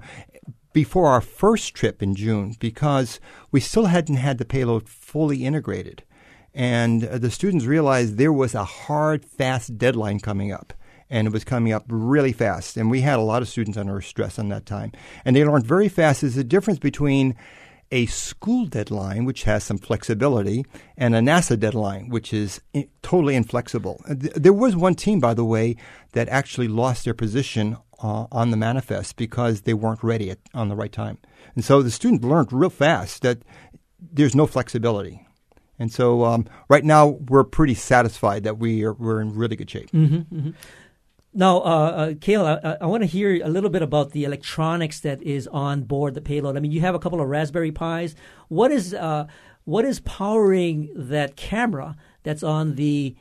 [0.74, 3.20] before our first trip in June because
[3.52, 6.04] we still hadn't had the payload fully integrated.
[6.54, 10.74] And uh, the students realized there was a hard, fast deadline coming up.
[11.12, 12.78] And it was coming up really fast.
[12.78, 14.94] And we had a lot of students under stress on that time.
[15.26, 17.36] And they learned very fast is the difference between
[17.92, 23.36] a school deadline, which has some flexibility, and a NASA deadline, which is i- totally
[23.36, 24.02] inflexible.
[24.10, 25.76] Uh, th- There was one team, by the way,
[26.14, 30.70] that actually lost their position uh, on the manifest because they weren't ready at, on
[30.70, 31.18] the right time.
[31.56, 33.40] And so the students learned real fast that
[34.00, 35.28] there's no flexibility.
[35.78, 39.70] And so um, right now we're pretty satisfied that we are we're in really good
[39.70, 39.92] shape.
[39.92, 40.50] Mm-hmm, hmm
[41.34, 45.00] Now, uh, uh, Kale, I, I want to hear a little bit about the electronics
[45.02, 46.58] that is on board the payload.
[46.58, 48.16] I mean, you have a couple of Raspberry Pis.
[48.50, 49.28] What is uh,
[49.64, 53.16] what is powering that camera that's on the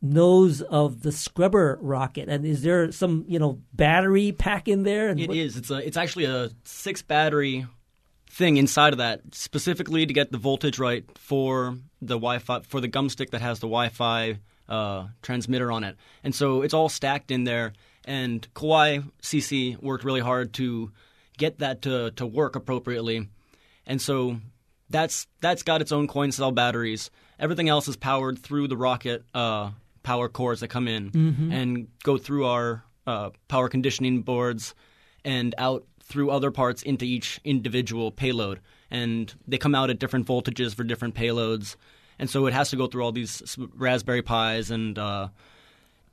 [0.00, 2.28] nose of the scrubber rocket?
[2.28, 5.08] And is there some you know battery pack in there?
[5.08, 5.56] And It what- is.
[5.56, 5.84] It's a.
[5.84, 7.66] It's actually a six battery
[8.30, 12.88] thing inside of that, specifically to get the voltage right for the Wi-Fi for the
[12.88, 14.38] gum stick that has the Wi-Fi
[14.68, 17.72] uh, transmitter on it, and so it's all stacked in there.
[18.04, 20.92] And Kauai CC worked really hard to
[21.38, 23.28] get that to to work appropriately,
[23.86, 24.38] and so
[24.90, 27.10] that's that's got its own coin cell batteries.
[27.38, 29.70] Everything else is powered through the rocket uh,
[30.02, 31.52] power cores that come in Mhm.
[31.52, 34.74] and go through our uh, power conditioning boards
[35.24, 38.60] and out through other parts into each individual payload.
[38.90, 41.74] And they come out at different voltages for different payloads.
[42.18, 45.28] And so it has to go through all these Raspberry Pis and uh,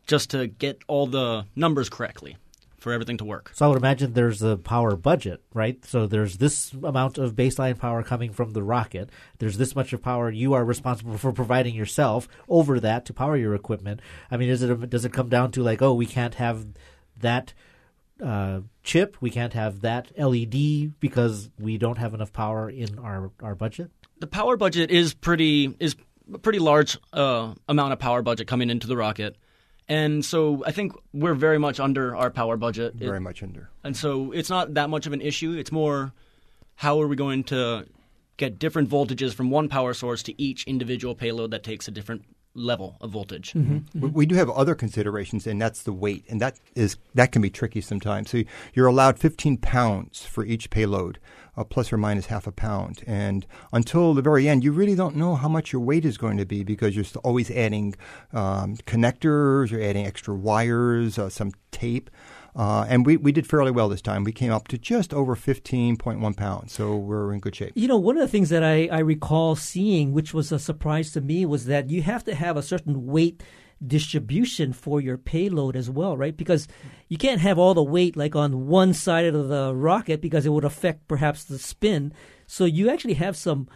[0.07, 2.37] just to get all the numbers correctly
[2.83, 3.51] for everything to work.
[3.53, 5.83] So I would imagine there's a power budget, right?
[5.85, 9.09] So there's this amount of baseline power coming from the rocket.
[9.39, 13.37] There's this much of power you are responsible for providing yourself over that to power
[13.37, 14.01] your equipment.
[14.29, 16.65] I mean, is it a, does it come down to like, oh, we can't have
[17.17, 17.53] that
[18.21, 23.31] uh, chip, we can't have that LED because we don't have enough power in our
[23.41, 23.91] our budget?
[24.23, 25.97] The power budget is pretty is
[26.33, 29.35] a pretty large uh, amount of power budget coming into the rocket,
[29.89, 32.95] and so I think we're very much under our power budget.
[32.95, 33.69] Very much under.
[33.83, 35.51] and so it's not that much of an issue.
[35.51, 36.13] It's more
[36.75, 37.85] how are we going to
[38.37, 42.23] get different voltages from one power source to each individual payload that takes a different
[42.55, 43.53] level of voltage.
[43.53, 47.41] We, we do have other considerations, and that's the weight, and that is that can
[47.41, 48.29] be tricky sometimes.
[48.31, 48.43] So
[48.73, 51.19] you're allowed 15 pounds for each payload,
[51.55, 55.15] uh, plus or minus half a pound, and until the very end, you really don't
[55.15, 57.95] know how much your weight is going to be because you're always adding
[58.31, 62.09] um, connectors, you're adding extra wires, uh, some tape.
[62.55, 64.23] Uh, and we, we did fairly well this time.
[64.23, 67.71] We came up to just over 15.1 pounds, so we're in good shape.
[67.75, 71.11] You know, one of the things that I, I recall seeing, which was a surprise
[71.13, 73.41] to me, was that you have to have a certain weight
[73.85, 76.35] distribution for your payload as well, right?
[76.35, 76.67] Because
[77.09, 80.49] you can't have all the weight like on one side of the rocket because it
[80.49, 82.13] would affect perhaps the spin.
[82.47, 83.67] So you actually have some,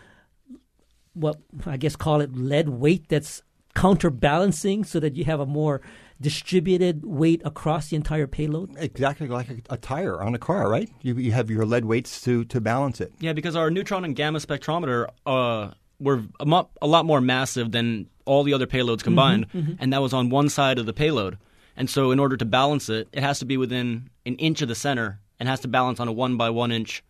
[1.14, 3.41] what I guess call it lead weight that's
[3.76, 5.82] counterbalancing so that you have a more
[6.20, 8.76] distributed weight across the entire payload.
[8.78, 10.89] Exactly like a, a tire on a car, right?
[11.01, 13.14] You, you have your lead weights to, to balance it.
[13.20, 18.43] Yeah, because our neutron and gamma spectrometer uh, were a, lot more massive than all
[18.43, 19.78] the other payloads combined, mhm.
[19.80, 21.38] and that was on one side of the payload.
[21.76, 24.68] And so, in order to balance it, it has to be within an inch of
[24.68, 27.04] the center and has to balance on a one by one inch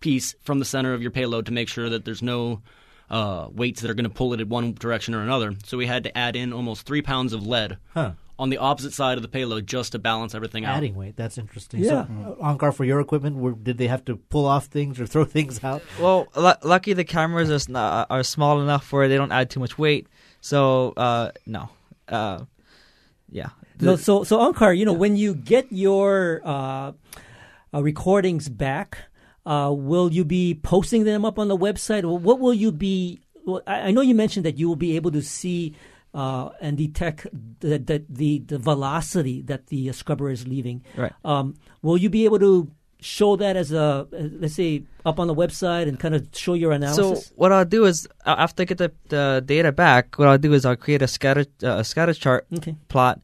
[0.00, 2.60] piece from the center of your payload to make sure that there's no
[3.10, 5.54] uh, weights that are going to pull it in one direction or another.
[5.64, 8.12] So we had to add in almost three pounds of lead Huh.
[8.42, 10.76] On the opposite side of the payload just to balance everything out.
[10.76, 11.78] Adding weight, that's interesting.
[11.78, 12.06] Yeah.
[12.08, 15.06] So, uh, Onkar, for your equipment, were, did they have to pull off things or
[15.12, 15.80] throw things out?
[16.00, 19.48] Well, lu lucky the cameras are, sn- uh, are small enough where they don't add
[19.48, 20.08] too much weight.
[20.40, 21.68] So uh, no,
[22.08, 22.40] uh,
[23.30, 23.50] yeah.
[23.80, 26.92] No, so so Onkar, you know, when you get your uh,
[27.72, 28.98] uh, recordings back,
[29.46, 32.04] uh, will you be posting them up on the website?
[32.04, 33.20] What will you be?
[33.44, 35.74] Well, I, I know you mentioned that you will be able to see
[36.14, 37.26] uh, and detect
[37.60, 40.84] the, the the the velocity that the scrubber is leaving.
[40.96, 41.12] Right.
[41.24, 45.34] Um, will you be able to show that as a let's say up on the
[45.34, 47.26] website and kind of show your analysis?
[47.26, 50.52] So what I'll do is after I get the, the data back, what I'll do
[50.52, 52.76] is I'll create a scatter uh, a scatter chart Okay.
[52.88, 53.20] plot,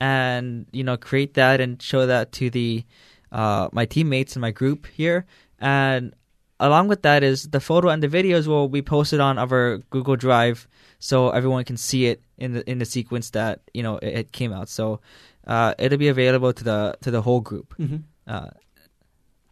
[0.00, 2.84] and you know create that and show that to the
[3.32, 5.26] uh, my teammates in my group here,
[5.60, 6.14] and
[6.58, 10.16] along with that is the photo and the videos will be posted on our Google
[10.16, 10.66] Drive,
[10.98, 14.32] so everyone can see it in the in the sequence that you know it, it
[14.32, 14.68] came out.
[14.68, 15.00] So
[15.46, 17.74] uh, it'll be available to the to the whole group.
[17.78, 18.02] Mhm.
[18.26, 18.50] Uh,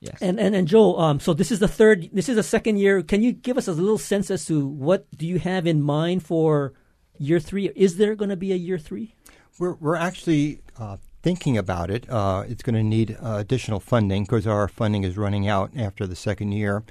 [0.00, 0.18] yes.
[0.20, 3.02] And and and Joe, um, so this is the third, this is the second year.
[3.02, 6.22] Can you give us a little sense as to what do you have in mind
[6.24, 6.72] for
[7.18, 7.70] year three?
[7.74, 9.14] Is there going to be a year three?
[9.58, 12.08] We're, we're actually uh, thinking about it.
[12.08, 16.06] Uh, it's going to need uh, additional funding because our funding is running out after
[16.06, 16.84] the second year.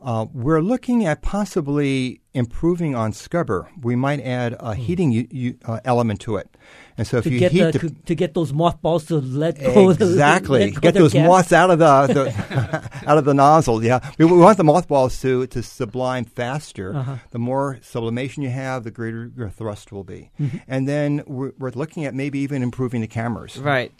[0.00, 3.68] Uh, we're looking at possibly improving on scrubber.
[3.82, 6.48] We might add a heating u- u- uh, element to it,
[6.96, 9.16] and so if to you get heat the, the to, to get those mothballs to
[9.16, 9.90] let go.
[9.90, 11.26] exactly let go get those gas.
[11.26, 13.82] moths out of the, the out of the nozzle.
[13.82, 16.94] Yeah, we, we want the mothballs to to sublime faster.
[16.94, 17.16] Uh-huh.
[17.32, 20.30] The more sublimation you have, the greater your thrust will be.
[20.40, 20.62] Mhm.
[20.68, 23.58] And then we're, we're looking at maybe even improving the cameras.
[23.58, 23.90] Right.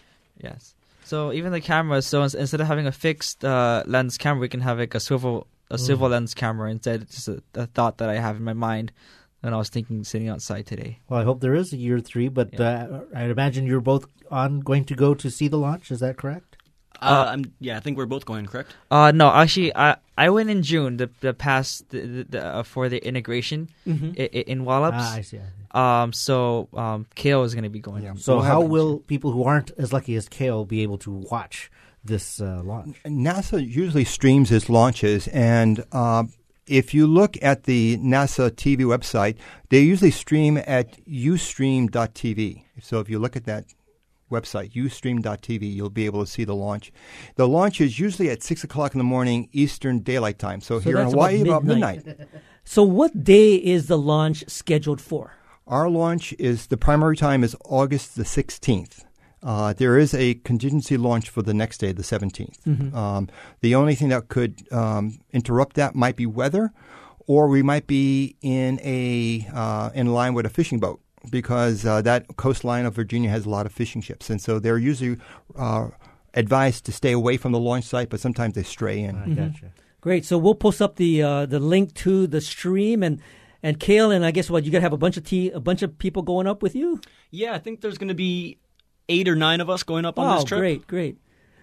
[0.40, 0.76] Yes.
[1.04, 4.60] So even the cameras, so instead of having a fixed uh, lens camera, we can
[4.60, 5.80] have like a swivel a Mm.
[5.80, 7.02] swivel lens camera instead.
[7.02, 8.92] It's just a, a thought that I have in my mind
[9.40, 10.98] when I was thinking sitting outside today.
[11.08, 14.60] Well, I hope there is a year three, but uh, I imagine you're both on
[14.60, 15.90] going to go to see the launch.
[15.90, 16.56] Is that correct?
[17.00, 18.74] Uh, I'm, yeah, I think we're both going, correct?
[18.90, 22.62] Uh no, actually, I I went in June the the past the, the, the, uh,
[22.64, 24.18] for the integration Mhm.
[24.18, 24.96] i i in Wallops.
[24.98, 28.16] Ah, I see, I Um, so um, Kale is going to be going.
[28.16, 31.70] So, how will people who aren't as lucky as Kale be able to watch
[32.08, 33.00] this uh, launch?
[33.04, 36.24] NASA usually streams its launches, and uh,
[36.66, 39.36] if you look at the NASA TV website,
[39.70, 42.64] they usually stream at ustream.tv.
[42.80, 43.66] So if you look at that
[44.30, 46.92] website, ustream.tv, you'll be able to see the launch.
[47.36, 50.60] The launch is usually at 6 o'clock in the morning Eastern Daylight Time.
[50.60, 52.04] So, So here in Hawaii, about about midnight.
[52.64, 55.32] So what day is the launch scheduled for?
[55.66, 59.04] Our launch is the primary time is August the 16th.
[59.42, 62.58] Uh, there is a contingency launch for the next day, the 17th.
[62.66, 62.94] Mhm.
[62.94, 63.28] Um,
[63.60, 66.72] the only thing that could um, interrupt that might be weather,
[67.26, 72.00] or we might be in a uh, in line with a fishing boat because uh,
[72.02, 75.16] that coastline of Virginia has a lot of fishing ships, and so they're usually
[75.56, 75.88] uh,
[76.34, 79.14] advised to stay away from the launch site, but sometimes they stray in.
[79.16, 79.54] Mhm.
[80.00, 80.24] Great.
[80.24, 83.20] So we'll post up the uh, the link to the stream and
[83.62, 85.82] and Kale and I guess what you gotta have a bunch of tea, a bunch
[85.82, 87.00] of people going up with you.
[87.30, 88.58] Yeah, I think there's going to be
[89.08, 90.60] eight or nine of us going up on this trip.
[90.60, 91.18] great, great.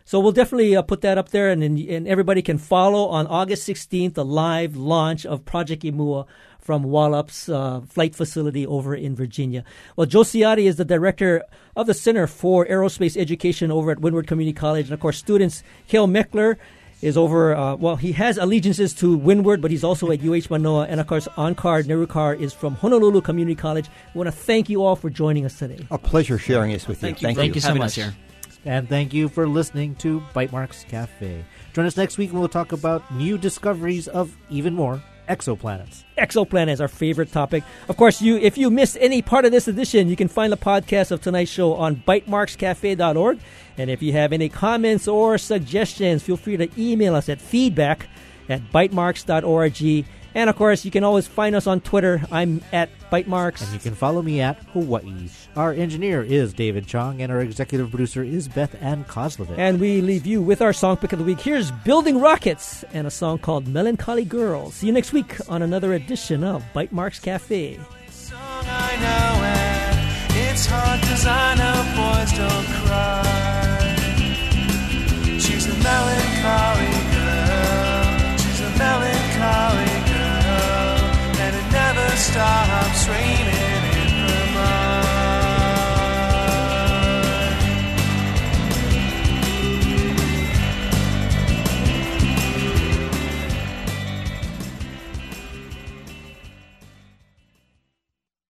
[0.07, 3.67] So we'll definitely uh, put that up there, and and everybody can follow on August
[3.67, 6.27] 16th the live launch of Project Imua
[6.59, 9.63] from Wallops uh, Flight Facility over in Virginia.
[9.95, 11.43] Well, Joe Ciotti is the director
[11.75, 15.63] of the Center for Aerospace Education over at Windward Community College, and of course, students.
[15.87, 16.57] Kale Meckler
[17.01, 17.55] is over.
[17.55, 21.07] Uh, well, he has allegiances to Windward, but he's also at UH Manoa, and of
[21.07, 23.87] course, Onkar Nerukar is from Honolulu Community College.
[23.87, 25.85] I want to thank you all for joining us today.
[25.91, 27.07] A pleasure sharing this with you.
[27.07, 27.65] Thank you Thank for you.
[27.65, 28.15] having us here.
[28.65, 31.45] And thank you for listening to Bytemarks Cafe.
[31.73, 36.03] Join us next week and we'll talk about new discoveries of even more exoplanets.
[36.17, 37.63] Exoplanets, our favorite topic.
[37.89, 40.57] Of course, you if you missed any part of this edition, you can find the
[40.57, 43.39] podcast of tonight's show on bytemarkscafe.org.
[43.77, 48.07] And if you have any comments or suggestions, feel free to email us at feedback
[48.49, 50.05] at bytemarks.org.
[50.35, 52.21] And of course, you can always find us on Twitter.
[52.29, 53.63] I'm at Bytemarks.
[53.63, 55.29] And you can follow me at Hawaii.
[55.55, 59.57] Our engineer is David Chong, and our executive producer is Beth Ann Kozlovich.
[59.57, 61.39] And we leave you with our song pick of the week.
[61.39, 64.71] Here's Building Rockets and a song called Melancholy Girl.
[64.71, 67.79] See you next week on another edition of Bytemarks Cafe.
[68.67, 69.95] I know and
[70.49, 73.23] it's hard cause I know boys don't cry.
[75.39, 76.94] She's a melancholy
[82.25, 83.64] stops raining.